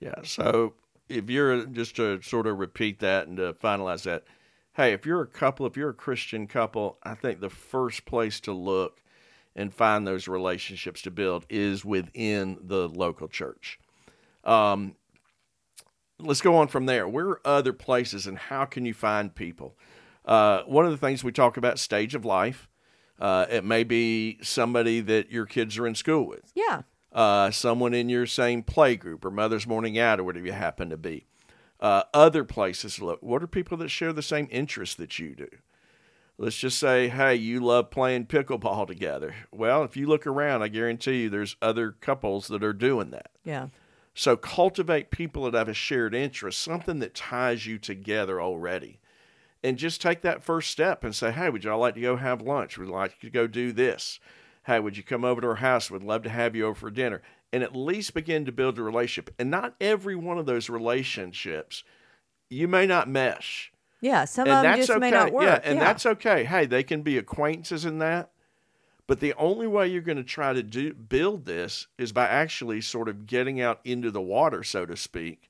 Yeah. 0.01 0.15
So 0.23 0.73
if 1.07 1.29
you're 1.29 1.65
just 1.67 1.95
to 1.95 2.21
sort 2.21 2.45
of 2.45 2.59
repeat 2.59 2.99
that 2.99 3.27
and 3.27 3.37
to 3.37 3.53
finalize 3.53 4.03
that, 4.03 4.25
hey, 4.73 4.91
if 4.91 5.05
you're 5.05 5.21
a 5.21 5.27
couple, 5.27 5.65
if 5.65 5.77
you're 5.77 5.91
a 5.91 5.93
Christian 5.93 6.45
couple, 6.45 6.97
I 7.01 7.15
think 7.15 7.39
the 7.39 7.49
first 7.49 8.03
place 8.03 8.41
to 8.41 8.51
look 8.51 9.01
and 9.55 9.73
find 9.73 10.05
those 10.05 10.27
relationships 10.27 11.01
to 11.03 11.11
build 11.11 11.45
is 11.49 11.85
within 11.85 12.57
the 12.61 12.89
local 12.89 13.29
church. 13.29 13.79
Um, 14.43 14.95
let's 16.19 16.41
go 16.41 16.55
on 16.55 16.67
from 16.67 16.85
there. 16.85 17.07
Where 17.07 17.27
are 17.27 17.41
other 17.45 17.73
places 17.73 18.27
and 18.27 18.37
how 18.37 18.65
can 18.65 18.85
you 18.85 18.93
find 18.93 19.33
people? 19.33 19.77
Uh, 20.25 20.61
one 20.63 20.85
of 20.85 20.91
the 20.91 20.97
things 20.97 21.23
we 21.23 21.31
talk 21.31 21.57
about 21.57 21.79
stage 21.79 22.15
of 22.15 22.25
life. 22.25 22.69
Uh, 23.19 23.45
it 23.49 23.63
may 23.63 23.83
be 23.83 24.39
somebody 24.41 24.99
that 24.99 25.31
your 25.31 25.45
kids 25.45 25.77
are 25.77 25.87
in 25.87 25.95
school 25.95 26.27
with. 26.27 26.51
Yeah. 26.55 26.81
Uh, 27.11 27.51
someone 27.51 27.93
in 27.93 28.09
your 28.09 28.25
same 28.25 28.63
play 28.63 28.95
group 28.95 29.23
or 29.23 29.29
Mother's 29.31 29.67
Morning 29.67 29.99
Out 29.99 30.19
or 30.19 30.23
whatever 30.23 30.47
you 30.47 30.51
happen 30.51 30.89
to 30.89 30.97
be. 30.97 31.27
Uh, 31.79 32.03
other 32.13 32.43
places 32.43 33.01
look. 33.01 33.21
What 33.21 33.43
are 33.43 33.47
people 33.47 33.77
that 33.77 33.89
share 33.89 34.13
the 34.13 34.21
same 34.21 34.47
interests 34.49 34.95
that 34.95 35.19
you 35.19 35.35
do? 35.35 35.49
Let's 36.37 36.57
just 36.57 36.79
say, 36.79 37.09
hey, 37.09 37.35
you 37.35 37.59
love 37.59 37.91
playing 37.91 38.25
pickleball 38.25 38.87
together. 38.87 39.35
Well, 39.51 39.83
if 39.83 39.95
you 39.95 40.07
look 40.07 40.25
around, 40.25 40.63
I 40.63 40.67
guarantee 40.69 41.23
you 41.23 41.29
there's 41.29 41.55
other 41.61 41.91
couples 41.91 42.47
that 42.47 42.63
are 42.63 42.73
doing 42.73 43.11
that. 43.11 43.29
Yeah. 43.43 43.67
So 44.13 44.37
cultivate 44.37 45.09
people 45.09 45.43
that 45.43 45.57
have 45.57 45.69
a 45.69 45.73
shared 45.73 46.13
interest, 46.13 46.61
something 46.61 46.99
that 46.99 47.15
ties 47.15 47.65
you 47.65 47.79
together 47.79 48.39
already. 48.39 48.99
And 49.63 49.77
just 49.77 50.01
take 50.01 50.21
that 50.21 50.43
first 50.43 50.69
step 50.69 51.03
and 51.03 51.15
say, 51.15 51.31
hey, 51.31 51.49
would 51.49 51.63
y'all 51.63 51.79
like 51.79 51.95
to 51.95 52.01
go 52.01 52.17
have 52.17 52.41
lunch? 52.41 52.77
We'd 52.77 52.87
you 52.87 52.91
like 52.91 53.17
to 53.19 53.29
go 53.29 53.47
do 53.47 53.71
this? 53.71 54.19
Hey, 54.65 54.79
would 54.79 54.97
you 54.97 55.03
come 55.03 55.23
over 55.23 55.41
to 55.41 55.47
our 55.47 55.55
house? 55.55 55.89
We'd 55.89 56.03
love 56.03 56.23
to 56.23 56.29
have 56.29 56.55
you 56.55 56.65
over 56.65 56.75
for 56.75 56.91
dinner. 56.91 57.21
And 57.51 57.63
at 57.63 57.75
least 57.75 58.13
begin 58.13 58.45
to 58.45 58.51
build 58.51 58.77
a 58.77 58.83
relationship. 58.83 59.33
And 59.39 59.49
not 59.49 59.75
every 59.79 60.15
one 60.15 60.37
of 60.37 60.45
those 60.45 60.69
relationships, 60.69 61.83
you 62.49 62.67
may 62.67 62.85
not 62.85 63.09
mesh. 63.09 63.71
Yeah, 64.01 64.25
some 64.25 64.47
and 64.47 64.57
of 64.57 64.63
them 64.63 64.77
just 64.77 64.89
okay. 64.89 64.99
may 64.99 65.11
not 65.11 65.31
work. 65.31 65.45
Yeah, 65.45 65.61
and 65.63 65.79
yeah. 65.79 65.85
that's 65.85 66.05
okay. 66.05 66.43
Hey, 66.43 66.65
they 66.65 66.83
can 66.83 67.03
be 67.03 67.17
acquaintances 67.17 67.85
in 67.85 67.99
that. 67.99 68.31
But 69.07 69.19
the 69.19 69.33
only 69.33 69.67
way 69.67 69.87
you're 69.87 70.01
going 70.01 70.17
to 70.17 70.23
try 70.23 70.53
to 70.53 70.63
do 70.63 70.93
build 70.93 71.45
this 71.45 71.87
is 71.97 72.11
by 72.11 72.27
actually 72.27 72.81
sort 72.81 73.09
of 73.09 73.25
getting 73.25 73.59
out 73.59 73.79
into 73.83 74.11
the 74.11 74.21
water, 74.21 74.63
so 74.63 74.85
to 74.85 74.95
speak, 74.95 75.49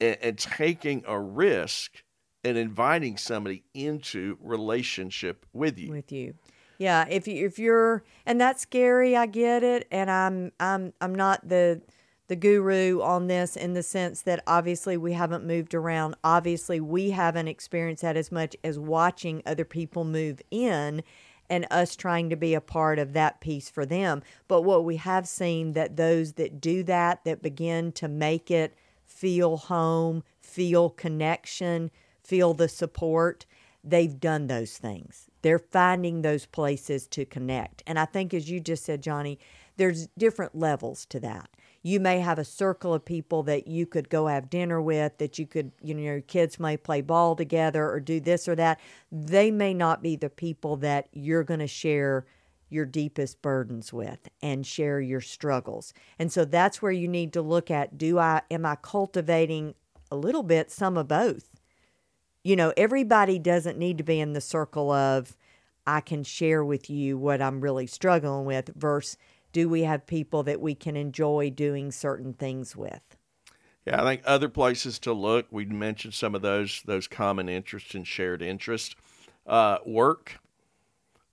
and, 0.00 0.16
and 0.22 0.38
taking 0.38 1.02
a 1.06 1.18
risk 1.18 2.04
and 2.44 2.56
inviting 2.56 3.16
somebody 3.16 3.64
into 3.74 4.38
relationship 4.40 5.46
with 5.52 5.78
you. 5.78 5.90
With 5.90 6.12
you. 6.12 6.34
Yeah, 6.78 7.06
if 7.10 7.28
you 7.28 7.44
if 7.44 7.58
you're 7.58 8.04
and 8.24 8.40
that's 8.40 8.62
scary, 8.62 9.14
I 9.14 9.26
get 9.26 9.62
it, 9.62 9.86
and 9.90 10.10
I'm 10.10 10.52
I'm 10.58 10.94
I'm 11.00 11.14
not 11.14 11.46
the 11.46 11.82
the 12.28 12.36
guru 12.36 13.02
on 13.02 13.26
this 13.26 13.56
in 13.56 13.74
the 13.74 13.82
sense 13.82 14.22
that 14.22 14.42
obviously 14.46 14.96
we 14.96 15.12
haven't 15.12 15.44
moved 15.44 15.74
around. 15.74 16.14
Obviously, 16.22 16.80
we 16.80 17.10
haven't 17.10 17.48
experienced 17.48 18.02
that 18.02 18.16
as 18.16 18.30
much 18.30 18.56
as 18.62 18.78
watching 18.78 19.42
other 19.44 19.64
people 19.64 20.04
move 20.04 20.40
in 20.50 21.02
and 21.50 21.66
us 21.70 21.96
trying 21.96 22.30
to 22.30 22.36
be 22.36 22.54
a 22.54 22.60
part 22.60 22.98
of 22.98 23.12
that 23.12 23.40
piece 23.40 23.68
for 23.68 23.84
them. 23.84 24.22
But 24.48 24.62
what 24.62 24.84
we 24.84 24.96
have 24.96 25.28
seen 25.28 25.72
that 25.72 25.96
those 25.96 26.34
that 26.34 26.60
do 26.60 26.82
that, 26.84 27.24
that 27.24 27.42
begin 27.42 27.92
to 27.92 28.08
make 28.08 28.50
it 28.50 28.74
feel 29.04 29.56
home, 29.56 30.22
feel 30.40 30.88
connection, 30.88 31.90
feel 32.22 32.54
the 32.54 32.68
support, 32.68 33.44
they've 33.82 34.20
done 34.20 34.46
those 34.46 34.78
things. 34.78 35.26
They're 35.42 35.58
finding 35.58 36.22
those 36.22 36.46
places 36.46 37.06
to 37.08 37.24
connect. 37.24 37.82
And 37.86 37.98
I 37.98 38.04
think, 38.04 38.32
as 38.32 38.48
you 38.48 38.60
just 38.60 38.84
said, 38.84 39.02
Johnny, 39.02 39.38
there's 39.76 40.06
different 40.18 40.54
levels 40.54 41.04
to 41.06 41.18
that 41.20 41.50
you 41.82 41.98
may 41.98 42.20
have 42.20 42.38
a 42.38 42.44
circle 42.44 42.92
of 42.92 43.04
people 43.04 43.42
that 43.44 43.66
you 43.66 43.86
could 43.86 44.08
go 44.08 44.26
have 44.26 44.50
dinner 44.50 44.80
with 44.80 45.16
that 45.18 45.38
you 45.38 45.46
could 45.46 45.72
you 45.82 45.94
know 45.94 46.02
your 46.02 46.20
kids 46.20 46.60
may 46.60 46.76
play 46.76 47.00
ball 47.00 47.34
together 47.34 47.90
or 47.90 48.00
do 48.00 48.20
this 48.20 48.46
or 48.48 48.54
that. 48.56 48.80
They 49.10 49.50
may 49.50 49.72
not 49.74 50.02
be 50.02 50.16
the 50.16 50.30
people 50.30 50.76
that 50.78 51.08
you're 51.12 51.44
going 51.44 51.60
to 51.60 51.66
share 51.66 52.26
your 52.68 52.86
deepest 52.86 53.42
burdens 53.42 53.92
with 53.92 54.28
and 54.42 54.66
share 54.66 55.00
your 55.00 55.20
struggles. 55.20 55.92
And 56.18 56.30
so 56.30 56.44
that's 56.44 56.80
where 56.80 56.92
you 56.92 57.08
need 57.08 57.32
to 57.32 57.42
look 57.42 57.70
at 57.70 57.98
do 57.98 58.18
i 58.18 58.42
am 58.50 58.64
i 58.64 58.76
cultivating 58.76 59.74
a 60.10 60.16
little 60.16 60.42
bit 60.42 60.70
some 60.70 60.96
of 60.96 61.08
both? 61.08 61.48
You 62.42 62.56
know, 62.56 62.72
everybody 62.76 63.38
doesn't 63.38 63.78
need 63.78 63.98
to 63.98 64.04
be 64.04 64.20
in 64.20 64.32
the 64.32 64.40
circle 64.40 64.90
of 64.90 65.36
I 65.86 66.00
can 66.00 66.24
share 66.24 66.64
with 66.64 66.90
you 66.90 67.18
what 67.18 67.42
I'm 67.42 67.60
really 67.60 67.86
struggling 67.86 68.44
with 68.44 68.70
versus 68.76 69.16
do 69.52 69.68
we 69.68 69.82
have 69.82 70.06
people 70.06 70.42
that 70.44 70.60
we 70.60 70.74
can 70.74 70.96
enjoy 70.96 71.50
doing 71.50 71.90
certain 71.90 72.34
things 72.34 72.76
with? 72.76 73.16
Yeah, 73.86 74.02
I 74.02 74.04
think 74.04 74.22
other 74.24 74.48
places 74.48 74.98
to 75.00 75.12
look. 75.12 75.46
We 75.50 75.64
mentioned 75.64 76.14
some 76.14 76.34
of 76.34 76.42
those 76.42 76.82
those 76.84 77.08
common 77.08 77.48
interests 77.48 77.94
and 77.94 78.06
shared 78.06 78.42
interests. 78.42 78.94
Uh, 79.46 79.78
work 79.86 80.38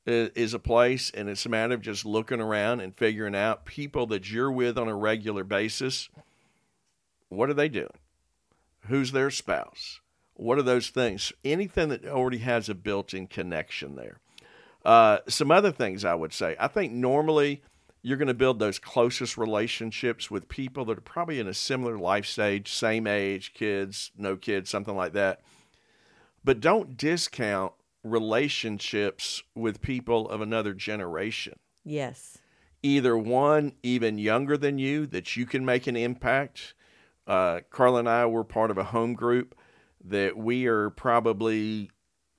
is, 0.08 0.54
a 0.54 0.60
place, 0.60 1.12
and 1.12 1.28
it's 1.28 1.46
a 1.46 1.50
matter 1.50 1.74
of 1.74 1.82
just 1.82 2.06
looking 2.06 2.40
around 2.40 2.80
and 2.80 2.96
figuring 2.96 3.36
out 3.36 3.66
people 3.66 4.08
that 4.08 4.32
you're 4.32 4.52
with 4.52 4.78
on 4.78 4.88
a 4.88 4.96
regular 4.96 5.44
basis. 5.44 6.10
What 7.28 7.50
are 7.50 7.54
they 7.54 7.68
doing? 7.68 7.90
Who's 8.88 9.12
their 9.12 9.30
spouse? 9.30 10.00
What 10.36 10.58
are 10.58 10.64
those 10.64 10.90
things? 10.90 11.34
Anything 11.44 11.90
that 11.90 12.06
already 12.06 12.38
has 12.38 12.70
a 12.70 12.76
built-in 12.76 13.28
connection 13.28 13.96
there. 13.96 14.20
Uh, 14.86 15.20
some 15.28 15.52
other 15.52 15.72
things 15.72 16.06
I 16.06 16.16
would 16.16 16.32
say. 16.32 16.56
I 16.58 16.70
think 16.70 16.94
normally 16.94 17.62
you're 18.08 18.16
going 18.16 18.30
to 18.30 18.34
build 18.34 18.58
those 18.58 18.80
closest 18.80 19.38
relationships 19.38 20.32
with 20.32 20.48
people 20.48 20.86
that 20.86 20.98
are 20.98 21.02
probably 21.02 21.42
in 21.42 21.48
a 21.48 21.54
similar 21.54 21.98
life 21.98 22.26
stage, 22.26 22.72
same 22.72 23.06
age, 23.06 23.54
kids, 23.54 24.12
no 24.18 24.38
kids, 24.38 24.70
something 24.70 24.96
like 24.96 25.12
that. 25.12 25.42
But 26.42 26.62
don't 26.62 26.96
discount 26.96 27.74
relationships 28.06 29.44
with 29.56 29.82
people 29.82 30.30
of 30.30 30.40
another 30.40 30.74
generation. 30.74 31.60
Yes. 31.84 32.38
Either 32.82 33.18
one 33.18 33.74
even 33.84 34.18
younger 34.18 34.56
than 34.56 34.78
you 34.78 35.06
that 35.08 35.36
you 35.36 35.46
can 35.46 35.66
make 35.66 35.86
an 35.86 35.98
impact. 35.98 36.76
Uh, 37.28 37.60
Carla 37.70 38.00
and 38.00 38.08
I 38.08 38.26
were 38.26 38.46
part 38.46 38.72
of 38.72 38.78
a 38.78 38.86
home 38.86 39.16
group 39.16 39.54
that 40.06 40.38
we 40.38 40.66
are 40.68 40.92
probably 40.92 41.92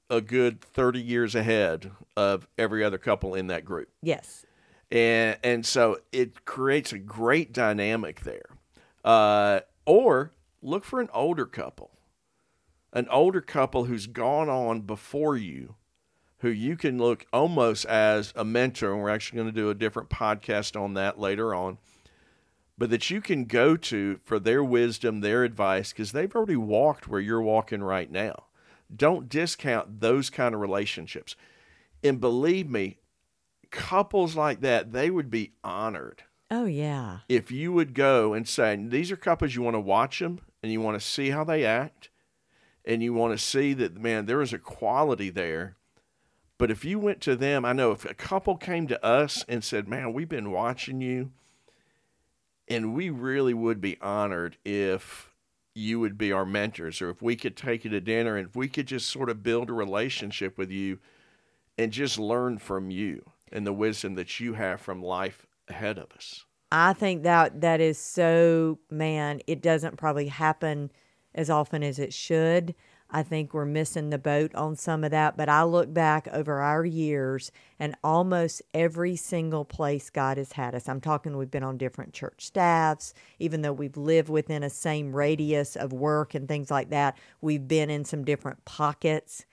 a 0.09 0.23
good 0.23 0.63
30 0.63 1.03
years 1.03 1.35
ahead 1.35 1.91
of 2.17 2.49
every 2.57 2.83
other 2.83 2.97
couple 2.97 3.35
in 3.35 3.49
that 3.49 3.67
group. 3.67 3.91
Yes. 4.01 4.47
And 4.91 5.37
and 5.43 5.67
so 5.67 6.01
it 6.13 6.45
creates 6.45 6.93
a 6.93 6.99
great 6.99 7.53
dynamic 7.53 8.21
there. 8.21 8.47
Uh, 9.05 9.61
or 9.85 10.33
look 10.63 10.85
for 10.85 11.01
an 11.01 11.09
older 11.13 11.47
couple. 11.47 11.91
An 12.93 13.07
older 13.11 13.41
couple 13.41 13.85
who's 13.85 14.07
gone 14.07 14.49
on 14.49 14.81
before 14.81 15.37
you, 15.37 15.75
who 16.39 16.49
you 16.49 16.77
can 16.77 16.99
look 16.99 17.27
almost 17.33 17.85
as 17.85 18.33
a 18.35 18.45
mentor. 18.45 18.93
And 18.93 19.03
we're 19.03 19.11
actually 19.11 19.37
going 19.37 19.53
to 19.55 19.61
do 19.61 19.71
a 19.71 19.75
different 19.75 20.09
podcast 20.09 20.81
on 20.81 20.95
that 20.95 21.19
later 21.19 21.55
on. 21.55 21.79
But 22.79 22.91
that 22.91 23.11
you 23.11 23.21
can 23.21 23.45
go 23.45 23.77
to 23.77 24.21
for 24.25 24.39
their 24.39 24.63
wisdom, 24.63 25.21
their 25.21 25.45
advice, 25.45 25.93
because 25.93 26.13
they've 26.13 26.35
already 26.35 26.57
walked 26.57 27.09
where 27.09 27.21
you're 27.21 27.43
walking 27.43 27.83
right 27.83 28.11
now. 28.11 28.45
Don't 28.95 29.29
discount 29.29 30.01
those 30.01 30.31
kind 30.31 30.55
of 30.55 30.61
relationships. 30.61 31.37
And 32.03 32.21
believe 32.21 32.71
me, 32.71 32.99
couples 33.71 34.35
like 34.37 34.61
that, 34.61 34.93
they 34.93 35.11
would 35.11 35.31
be 35.31 35.53
honored 35.63 36.23
Oh, 36.51 36.65
yeah. 36.65 37.19
if 37.29 37.51
you 37.51 37.73
would 37.73 37.95
go 37.95 38.33
and 38.33 38.49
say, 38.49 38.75
these 38.77 39.11
are 39.13 39.17
couples 39.17 39.55
you 39.55 39.63
want 39.63 39.75
to 39.75 39.81
watch 39.81 40.19
them 40.21 40.41
and 40.63 40.73
you 40.73 40.81
want 40.81 40.99
to 41.01 41.07
see 41.07 41.31
how 41.31 41.45
they 41.45 41.65
act 41.65 42.09
and 42.85 43.03
you 43.03 43.13
want 43.13 43.39
to 43.39 43.45
see 43.45 43.75
that, 43.75 43.97
man, 43.99 44.27
there 44.27 44.41
is 44.41 44.53
a 44.53 44.59
quality 44.59 45.29
there. 45.31 45.77
But 46.57 46.71
if 46.71 46.85
you 46.85 46.99
went 46.99 47.21
to 47.23 47.37
them, 47.37 47.65
I 47.65 47.73
know 47.73 47.93
if 47.93 48.05
a 48.05 48.15
couple 48.15 48.57
came 48.57 48.87
to 48.89 49.05
us 49.05 49.45
and 49.49 49.63
said, 49.63 49.87
man, 49.89 50.13
we've 50.13 50.29
been 50.29 50.51
watching 50.51 51.01
you 51.01 51.31
and 52.67 52.95
we 52.95 53.11
really 53.11 53.55
would 53.55 53.81
be 53.81 53.97
honored 54.01 54.57
if 54.65 55.33
you 55.75 56.01
would 56.01 56.19
be 56.19 56.33
our 56.33 56.45
mentors 56.45 57.01
or 57.01 57.11
if 57.11 57.23
we 57.23 57.37
could 57.37 57.57
take 57.57 57.85
you 57.85 57.91
to 57.91 58.01
dinner 58.01 58.37
and 58.37 58.49
if 58.49 58.57
we 58.57 58.69
could 58.69 58.87
just 58.87 59.09
sort 59.09 59.31
of 59.31 59.43
build 59.43 59.71
a 59.71 59.73
relationship 59.73 60.59
with 60.59 60.71
you 60.71 60.99
and 61.77 61.93
just 61.93 62.19
learn 62.19 62.59
from 62.59 62.91
you 62.91 63.31
and 63.53 63.67
the 63.67 63.73
wisdom 63.73 64.15
that 64.15 64.41
you 64.41 64.55
have 64.55 64.81
from 64.81 65.03
life 65.03 65.47
ahead 65.69 65.99
of 65.99 66.13
us. 66.13 66.45
I 66.71 66.93
think 66.93 67.23
that 67.23 67.63
that 67.63 67.81
is 67.81 67.99
so, 67.99 68.79
man, 68.91 69.41
it 69.47 69.63
doesn't 69.63 69.97
probably 69.97 70.29
happen 70.29 70.91
as 71.35 71.49
often 71.49 71.83
as 71.83 71.99
it 71.99 72.13
should. 72.13 72.75
I 73.11 73.23
think 73.23 73.55
we're 73.55 73.65
missing 73.65 74.11
the 74.11 74.19
boat 74.19 74.55
on 74.55 74.77
some 74.77 75.03
of 75.03 75.11
that. 75.13 75.37
But 75.37 75.49
I 75.49 75.63
look 75.63 75.95
back 75.95 76.29
over 76.31 76.61
our 76.61 76.85
years 76.85 77.51
and 77.79 77.95
almost 78.05 78.61
every 78.75 79.17
single 79.17 79.65
place 79.65 80.11
God 80.11 80.37
has 80.37 80.53
had 80.53 80.75
us. 80.75 80.89
I'm 80.89 81.01
talking, 81.01 81.37
we've 81.37 81.51
been 81.51 81.63
on 81.63 81.79
different 81.79 82.13
church 82.13 82.45
staffs, 82.45 83.15
even 83.39 83.63
though 83.63 83.73
we've 83.73 83.97
lived 83.97 84.29
within 84.29 84.63
a 84.63 84.69
same 84.69 85.17
radius 85.17 85.75
of 85.75 85.93
work 85.93 86.35
and 86.35 86.47
things 86.47 86.71
like 86.71 86.91
that, 86.91 87.17
we've 87.41 87.67
been 87.67 87.89
in 87.89 88.05
some 88.05 88.25
different 88.25 88.65
pockets. 88.67 89.47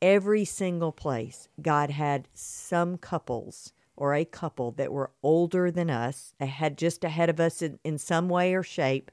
Every 0.00 0.44
single 0.44 0.92
place, 0.92 1.48
God 1.60 1.90
had 1.90 2.28
some 2.32 2.98
couples 2.98 3.72
or 3.96 4.14
a 4.14 4.24
couple 4.24 4.70
that 4.72 4.92
were 4.92 5.10
older 5.24 5.72
than 5.72 5.90
us, 5.90 6.32
had 6.38 6.78
just 6.78 7.02
ahead 7.02 7.28
of 7.28 7.40
us 7.40 7.62
in, 7.62 7.80
in 7.82 7.98
some 7.98 8.28
way 8.28 8.54
or 8.54 8.62
shape, 8.62 9.10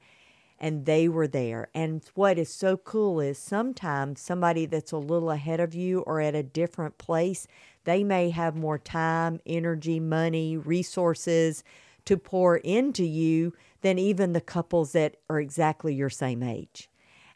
and 0.60 0.86
they 0.86 1.08
were 1.08 1.26
there. 1.26 1.68
And 1.74 2.02
what 2.14 2.38
is 2.38 2.48
so 2.48 2.76
cool 2.76 3.20
is 3.20 3.36
sometimes 3.36 4.20
somebody 4.20 4.64
that's 4.64 4.92
a 4.92 4.96
little 4.96 5.30
ahead 5.32 5.58
of 5.58 5.74
you 5.74 6.00
or 6.00 6.20
at 6.20 6.36
a 6.36 6.42
different 6.44 6.98
place, 6.98 7.48
they 7.82 8.04
may 8.04 8.30
have 8.30 8.56
more 8.56 8.78
time, 8.78 9.40
energy, 9.44 9.98
money, 9.98 10.56
resources 10.56 11.64
to 12.04 12.16
pour 12.16 12.58
into 12.58 13.04
you 13.04 13.52
than 13.80 13.98
even 13.98 14.32
the 14.32 14.40
couples 14.40 14.92
that 14.92 15.16
are 15.28 15.40
exactly 15.40 15.94
your 15.94 16.10
same 16.10 16.44
age. 16.44 16.88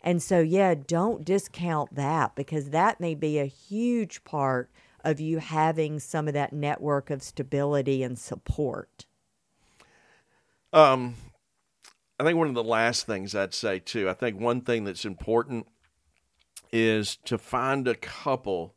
And 0.03 0.23
so, 0.23 0.41
yeah, 0.41 0.75
don't 0.75 1.25
discount 1.25 1.95
that 1.95 2.35
because 2.35 2.71
that 2.71 3.01
may 3.01 3.15
be 3.15 3.39
a 3.39 3.45
huge 3.45 4.25
part 4.25 4.71
of 5.05 5.21
you 5.21 5.39
having 5.39 5.99
some 5.99 6.29
of 6.29 6.35
that 6.35 6.53
network 6.53 7.11
of 7.11 7.23
stability 7.23 8.03
and 8.03 8.19
support. 8.19 9.07
Um, 10.73 11.17
I 12.19 12.25
think 12.25 12.39
one 12.39 12.49
of 12.49 12.55
the 12.55 12.63
last 12.63 13.07
things 13.07 13.35
I'd 13.35 13.55
say 13.55 13.79
too, 13.79 14.09
I 14.09 14.13
think 14.13 14.39
one 14.39 14.61
thing 14.61 14.85
that's 14.85 15.05
important 15.05 15.67
is 16.73 17.17
to 17.25 17.39
find 17.39 17.89
a 17.89 17.95
couple 17.95 18.75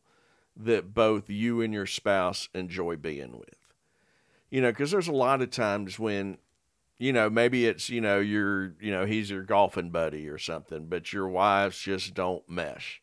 that 0.55 0.93
both 0.93 1.29
you 1.29 1.61
and 1.61 1.73
your 1.73 1.85
spouse 1.85 2.49
enjoy 2.53 2.95
being 2.95 3.37
with. 3.37 3.55
You 4.49 4.61
know, 4.61 4.71
because 4.71 4.91
there's 4.91 5.07
a 5.07 5.13
lot 5.13 5.41
of 5.41 5.49
times 5.49 5.97
when, 5.97 6.37
you 6.97 7.11
know, 7.13 7.29
maybe 7.29 7.65
it's, 7.65 7.89
you 7.89 8.01
know, 8.01 8.19
you're, 8.19 8.73
you 8.79 8.91
know, 8.91 9.05
he's 9.05 9.29
your 9.29 9.43
golfing 9.43 9.89
buddy 9.89 10.27
or 10.27 10.37
something, 10.37 10.85
but 10.85 11.11
your 11.11 11.27
wives 11.27 11.79
just 11.79 12.13
don't 12.13 12.47
mesh. 12.49 13.01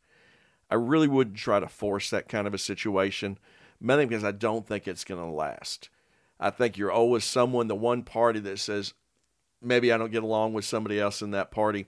I 0.70 0.76
really 0.76 1.09
wouldn't 1.09 1.37
try 1.37 1.61
to 1.61 1.68
force 1.68 2.11
that 2.11 2.29
kind 2.29 2.46
of 2.46 2.55
a 2.55 2.59
situation, 2.59 3.38
mainly 3.81 4.07
because 4.07 4.24
I 4.24 4.33
don't 4.33 4.66
think 4.66 4.87
it's 4.87 5.05
going 5.05 5.20
to 5.20 5.31
last. 5.31 5.88
I 6.38 6.50
think 6.50 6.79
you're 6.79 6.92
always 6.92 7.24
someone, 7.24 7.66
the 7.66 7.74
one 7.74 8.03
party 8.03 8.40
that 8.40 8.59
says, 8.59 8.94
maybe 9.61 9.92
I 9.92 9.98
don't 9.98 10.12
get 10.12 10.22
along 10.22 10.55
with 10.55 10.64
somebody 10.64 10.98
else 10.98 11.20
in 11.20 11.33
that 11.33 11.50
party. 11.50 11.87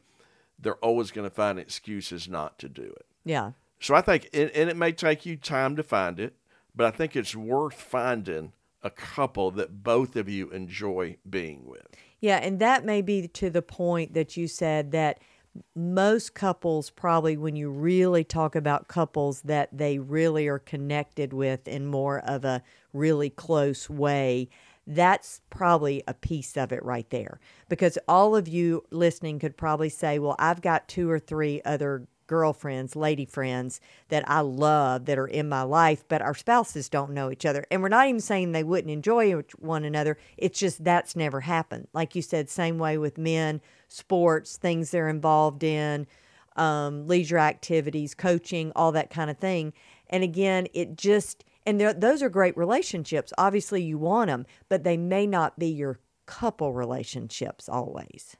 They're 0.58 0.74
always 0.76 1.10
going 1.10 1.28
to 1.28 1.34
find 1.34 1.58
excuses 1.58 2.28
not 2.28 2.58
to 2.58 2.68
do 2.68 2.82
it. 2.82 3.06
Yeah. 3.24 3.52
So 3.80 3.94
I 3.94 4.00
think, 4.00 4.28
and 4.32 4.50
it 4.50 4.76
may 4.76 4.92
take 4.92 5.24
you 5.24 5.36
time 5.36 5.76
to 5.76 5.82
find 5.82 6.20
it, 6.20 6.34
but 6.74 6.86
I 6.86 6.96
think 6.96 7.16
it's 7.16 7.34
worth 7.34 7.74
finding 7.74 8.52
a 8.82 8.90
couple 8.90 9.50
that 9.52 9.82
both 9.82 10.16
of 10.16 10.28
you 10.28 10.50
enjoy 10.50 11.16
being 11.28 11.66
with. 11.66 11.86
Yeah. 12.20 12.38
And 12.38 12.58
that 12.60 12.84
may 12.84 13.02
be 13.02 13.28
to 13.28 13.50
the 13.50 13.62
point 13.62 14.14
that 14.14 14.36
you 14.36 14.46
said 14.48 14.92
that 14.92 15.20
most 15.74 16.34
couples 16.34 16.90
probably 16.90 17.36
when 17.36 17.56
you 17.56 17.70
really 17.70 18.24
talk 18.24 18.54
about 18.54 18.88
couples 18.88 19.42
that 19.42 19.68
they 19.76 19.98
really 19.98 20.48
are 20.48 20.58
connected 20.58 21.32
with 21.32 21.68
in 21.68 21.86
more 21.86 22.20
of 22.20 22.44
a 22.44 22.62
really 22.92 23.28
close 23.28 23.90
way 23.90 24.48
that's 24.86 25.40
probably 25.48 26.02
a 26.08 26.14
piece 26.14 26.56
of 26.56 26.72
it 26.72 26.84
right 26.84 27.08
there 27.10 27.38
because 27.68 27.98
all 28.08 28.34
of 28.34 28.48
you 28.48 28.82
listening 28.90 29.38
could 29.38 29.56
probably 29.56 29.88
say 29.88 30.18
well 30.18 30.34
i've 30.38 30.60
got 30.60 30.88
two 30.88 31.08
or 31.08 31.18
three 31.18 31.60
other 31.64 32.06
girlfriends 32.32 32.96
lady 32.96 33.26
friends 33.26 33.80
that 34.08 34.26
i 34.26 34.40
love 34.40 35.04
that 35.04 35.18
are 35.18 35.26
in 35.26 35.48
my 35.48 35.62
life 35.62 36.02
but 36.08 36.22
our 36.22 36.34
spouses 36.34 36.88
don't 36.88 37.10
know 37.10 37.30
each 37.30 37.44
other 37.44 37.66
and 37.70 37.82
we're 37.82 37.88
not 37.88 38.08
even 38.08 38.20
saying 38.20 38.52
they 38.52 38.64
wouldn't 38.64 38.90
enjoy 38.90 39.32
one 39.58 39.84
another 39.84 40.16
it's 40.38 40.58
just 40.58 40.82
that's 40.82 41.14
never 41.14 41.40
happened 41.40 41.86
like 41.92 42.14
you 42.14 42.22
said 42.22 42.48
same 42.48 42.78
way 42.78 42.96
with 42.96 43.18
men 43.18 43.60
sports, 43.92 44.56
things 44.56 44.90
they're 44.90 45.08
involved 45.08 45.62
in, 45.62 46.06
um, 46.56 47.06
leisure 47.06 47.38
activities, 47.38 48.14
coaching, 48.14 48.72
all 48.74 48.92
that 48.92 49.10
kind 49.10 49.30
of 49.30 49.38
thing. 49.38 49.72
And 50.08 50.24
again, 50.24 50.66
it 50.74 50.96
just, 50.96 51.44
and 51.64 51.80
those 51.80 52.22
are 52.22 52.28
great 52.28 52.56
relationships. 52.56 53.32
Obviously, 53.38 53.82
you 53.82 53.98
want 53.98 54.28
them, 54.28 54.46
but 54.68 54.84
they 54.84 54.96
may 54.96 55.26
not 55.26 55.58
be 55.58 55.68
your 55.68 56.00
couple 56.26 56.72
relationships 56.72 57.68
always. 57.68 58.36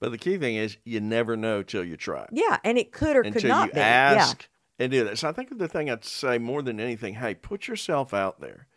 But 0.00 0.12
the 0.12 0.18
key 0.18 0.38
thing 0.38 0.56
is, 0.56 0.76
you 0.84 1.00
never 1.00 1.36
know 1.36 1.62
till 1.62 1.84
you 1.84 1.96
try. 1.96 2.26
Yeah, 2.30 2.58
and 2.62 2.78
it 2.78 2.92
could 2.92 3.16
or 3.16 3.22
Until 3.22 3.40
could 3.42 3.48
not 3.48 3.64
be. 3.66 3.70
you 3.70 3.74
be. 3.74 3.80
ask 3.80 4.48
and 4.78 4.92
do 4.92 5.04
that. 5.04 5.18
So 5.18 5.28
I 5.28 5.32
think 5.32 5.58
the 5.58 5.68
thing 5.68 5.90
I'd 5.90 6.04
say 6.04 6.38
more 6.38 6.62
than 6.62 6.78
anything, 6.78 7.14
hey, 7.14 7.34
put 7.34 7.66
yourself 7.66 8.14
out 8.14 8.40
there. 8.40 8.68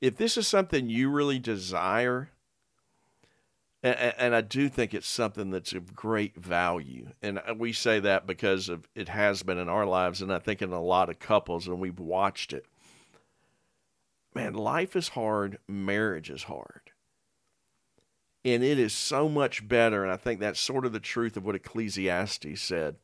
If 0.00 0.16
this 0.16 0.36
is 0.36 0.48
something 0.48 0.88
you 0.88 1.10
really 1.10 1.38
desire, 1.38 2.30
And, 3.82 3.96
and, 3.96 4.34
I 4.34 4.40
do 4.40 4.68
think 4.68 4.94
it's 4.94 5.08
something 5.08 5.50
that's 5.50 5.72
of 5.72 5.94
great 5.94 6.36
value. 6.36 7.08
And 7.20 7.38
uh, 7.38 7.54
we 7.56 7.72
say 7.72 8.00
that 8.00 8.26
because 8.26 8.68
of 8.68 8.88
it 8.94 9.08
has 9.08 9.42
been 9.42 9.58
in 9.58 9.68
our 9.68 9.84
lives, 9.84 10.22
and 10.22 10.32
I 10.32 10.38
think 10.38 10.62
in 10.62 10.72
a 10.72 10.80
lot 10.82 11.10
of 11.10 11.18
couples, 11.18 11.66
and 11.66 11.80
we've 11.80 11.98
watched 11.98 12.52
it. 12.52 12.64
Man, 14.34 14.54
life 14.54 14.96
is 14.96 15.08
hard, 15.08 15.58
marriage 15.68 16.30
is 16.30 16.44
hard. 16.44 16.92
And 18.44 18.64
it 18.64 18.78
is 18.78 18.92
so 18.92 19.28
much 19.28 19.66
better. 19.68 20.02
And 20.02 20.12
I 20.12 20.16
think 20.16 20.40
that's 20.40 20.60
sort 20.60 20.84
of 20.84 20.92
the 20.92 21.00
truth 21.00 21.36
of 21.36 21.44
what 21.44 21.54
Ecclesiastes 21.54 22.60
said. 22.60 22.96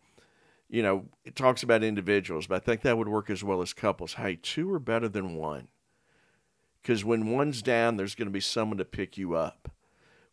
You 0.68 0.82
know, 0.82 1.06
it 1.24 1.36
talks 1.36 1.62
about 1.62 1.82
individuals, 1.82 2.46
but 2.46 2.56
I 2.56 2.58
think 2.64 2.82
that 2.82 2.98
would 2.98 3.08
work 3.08 3.30
as 3.30 3.42
well 3.42 3.62
as 3.62 3.72
couples. 3.72 4.14
Hey, 4.14 4.38
two 4.40 4.72
are 4.72 4.78
better 4.78 5.08
than 5.08 5.36
one. 5.36 5.68
Because 6.82 7.04
when 7.04 7.30
one's 7.30 7.62
down, 7.62 7.96
there's 7.96 8.14
going 8.14 8.28
to 8.28 8.32
be 8.32 8.40
someone 8.40 8.78
to 8.78 8.84
pick 8.84 9.16
you 9.16 9.34
up. 9.34 9.70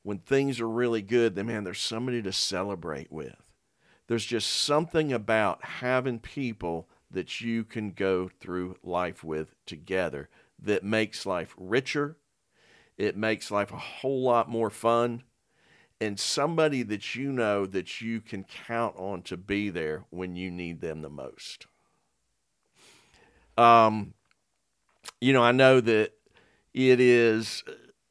When 0.03 0.19
things 0.19 0.59
are 0.59 0.69
really 0.69 1.01
good, 1.01 1.35
then 1.35 1.47
man, 1.47 1.63
there's 1.63 1.79
somebody 1.79 2.21
to 2.21 2.31
celebrate 2.31 3.11
with. 3.11 3.41
There's 4.07 4.25
just 4.25 4.49
something 4.51 5.11
about 5.11 5.63
having 5.63 6.19
people 6.19 6.87
that 7.09 7.41
you 7.41 7.63
can 7.63 7.91
go 7.91 8.29
through 8.39 8.77
life 8.83 9.23
with 9.23 9.55
together 9.65 10.29
that 10.61 10.83
makes 10.83 11.25
life 11.25 11.55
richer, 11.57 12.17
it 12.97 13.17
makes 13.17 13.51
life 13.51 13.71
a 13.71 13.77
whole 13.77 14.23
lot 14.23 14.49
more 14.49 14.69
fun. 14.69 15.23
And 16.01 16.19
somebody 16.19 16.83
that 16.83 17.15
you 17.15 17.31
know 17.31 17.65
that 17.65 18.01
you 18.01 18.19
can 18.19 18.43
count 18.43 18.95
on 18.97 19.21
to 19.23 19.37
be 19.37 19.69
there 19.69 20.03
when 20.09 20.35
you 20.35 20.51
need 20.51 20.81
them 20.81 21.01
the 21.01 21.09
most. 21.09 21.67
Um, 23.57 24.13
you 25.21 25.31
know, 25.31 25.41
I 25.41 25.53
know 25.53 25.79
that 25.79 26.11
it 26.73 26.99
is, 26.99 27.63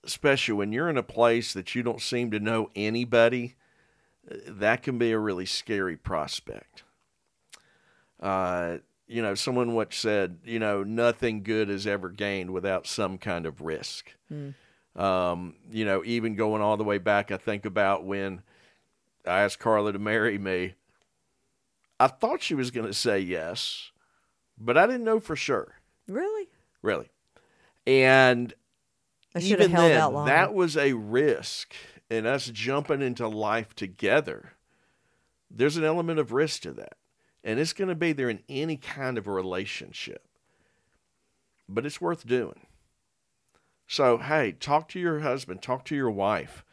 especially 0.03 0.55
when 0.55 0.73
you're 0.73 0.88
in 0.88 0.97
a 0.97 1.03
place 1.03 1.53
that 1.53 1.75
you 1.75 1.83
don't 1.83 2.01
seem 2.01 2.31
to 2.31 2.40
know 2.40 2.70
anybody, 2.75 3.57
that 4.49 4.83
can 4.83 4.97
be 4.97 5.12
a 5.12 5.18
really 5.18 5.47
scary 5.47 5.97
prospect. 5.97 6.85
Uh, 8.20 8.79
you 9.07 9.20
know, 9.20 9.35
someone 9.35 9.75
once 9.75 9.97
said, 9.97 10.38
you 10.44 10.59
know, 10.59 10.83
nothing 10.83 11.42
good 11.42 11.68
is 11.68 11.87
ever 11.87 12.09
gained 12.09 12.51
without 12.51 12.87
some 12.87 13.18
kind 13.18 13.44
of 13.44 13.61
risk. 13.61 14.12
Mm. 14.33 14.55
Um, 14.96 15.57
you 15.70 15.85
know, 15.85 16.02
even 16.04 16.37
going 16.37 16.62
all 16.62 16.76
the 16.76 16.85
way 16.85 16.98
back, 16.98 17.33
I 17.33 17.37
think 17.37 17.64
about 17.64 18.04
when 18.04 18.42
I 19.26 19.40
asked 19.40 19.59
Carla 19.59 19.92
to 19.92 19.98
marry 19.98 20.38
me. 20.38 20.74
I 21.98 22.09
thought 22.09 22.42
she 22.42 22.54
was 22.54 22.70
going 22.70 22.87
to 22.87 22.94
say 22.94 23.18
yes, 23.18 23.90
but 24.59 24.76
I 24.76 24.87
didn't 24.87 25.04
know 25.04 25.20
for 25.20 25.37
sure. 25.37 25.74
Really? 26.07 26.48
Really. 26.83 27.11
And 27.87 28.52
even 29.40 29.72
then, 29.72 30.12
that 30.26 30.54
was 30.54 30.76
a 30.76 30.92
risk. 30.92 31.74
in 32.11 32.26
us 32.26 32.46
jumping 32.46 33.02
into 33.02 33.26
life 33.28 33.74
together, 33.74 34.52
there's 35.50 35.76
an 35.76 35.85
element 35.85 36.18
of 36.18 36.33
risk 36.33 36.62
to 36.62 36.72
that. 36.72 36.96
And 37.42 37.59
it's 37.59 37.72
going 37.72 37.88
to 37.88 37.94
be 37.94 38.12
there 38.12 38.30
in 38.30 38.40
any 38.48 38.76
kind 38.76 39.18
of 39.18 39.26
a 39.26 39.33
relationship. 39.33 40.24
But 41.68 41.85
it's 41.85 42.00
worth 42.00 42.26
doing. 42.26 42.66
So, 43.94 44.18
hey, 44.18 44.50
talk 44.50 44.88
to 44.88 44.98
your 44.98 45.20
husband, 45.20 45.62
talk 45.62 45.85
to 45.85 45.94
your 45.94 46.11
wife. 46.11 46.64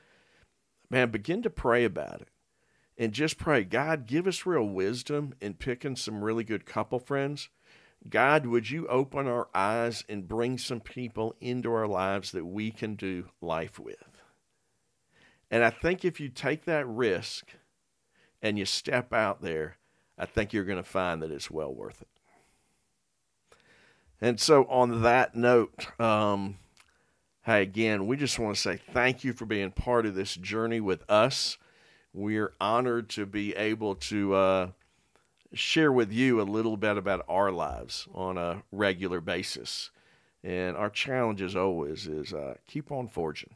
Man, 0.89 1.11
begin 1.11 1.43
to 1.43 1.51
pray 1.51 1.85
about 1.85 2.21
it. 2.21 2.29
And 2.97 3.13
just 3.13 3.37
pray, 3.37 3.63
God, 3.63 4.07
give 4.07 4.25
us 4.25 4.47
real 4.47 4.63
wisdom 4.63 5.35
in 5.39 5.53
picking 5.53 5.95
some 5.95 6.23
really 6.23 6.43
good 6.43 6.65
couple 6.65 6.97
friends. 6.97 7.49
God, 8.09 8.47
would 8.47 8.71
you 8.71 8.87
open 8.87 9.27
our 9.27 9.49
eyes 9.53 10.03
and 10.09 10.27
bring 10.27 10.57
some 10.57 10.79
people 10.79 11.35
into 11.39 11.71
our 11.71 11.85
lives 11.85 12.31
that 12.31 12.47
we 12.47 12.71
can 12.71 12.95
do 12.95 13.29
life 13.39 13.77
with? 13.77 14.23
And 15.51 15.63
I 15.63 15.69
think 15.69 16.03
if 16.03 16.19
you 16.19 16.27
take 16.27 16.65
that 16.65 16.87
risk 16.87 17.49
and 18.41 18.57
you 18.57 18.65
step 18.65 19.13
out 19.13 19.43
there, 19.43 19.77
I 20.17 20.25
think 20.25 20.53
you're 20.53 20.65
going 20.65 20.81
to 20.81 20.89
find 20.89 21.21
that 21.21 21.29
it's 21.29 21.51
well 21.51 21.71
worth 21.71 22.01
it. 22.01 22.07
And 24.19 24.39
so, 24.39 24.63
on 24.63 25.03
that 25.03 25.35
note, 25.35 25.85
um, 25.99 26.57
Hey, 27.43 27.63
again, 27.63 28.05
we 28.05 28.17
just 28.17 28.37
want 28.37 28.55
to 28.55 28.61
say 28.61 28.79
thank 28.93 29.23
you 29.23 29.33
for 29.33 29.47
being 29.47 29.71
part 29.71 30.05
of 30.05 30.13
this 30.13 30.35
journey 30.35 30.79
with 30.79 31.03
us. 31.09 31.57
We're 32.13 32.53
honored 32.61 33.09
to 33.11 33.25
be 33.25 33.55
able 33.55 33.95
to 33.95 34.35
uh, 34.35 34.67
share 35.51 35.91
with 35.91 36.11
you 36.11 36.39
a 36.39 36.43
little 36.43 36.77
bit 36.77 36.97
about 36.97 37.25
our 37.27 37.51
lives 37.51 38.07
on 38.13 38.37
a 38.37 38.61
regular 38.71 39.21
basis. 39.21 39.89
And 40.43 40.77
our 40.77 40.91
challenge, 40.91 41.41
as 41.41 41.55
always, 41.55 42.05
is 42.05 42.31
uh, 42.31 42.57
keep 42.67 42.91
on 42.91 43.07
forging. 43.07 43.55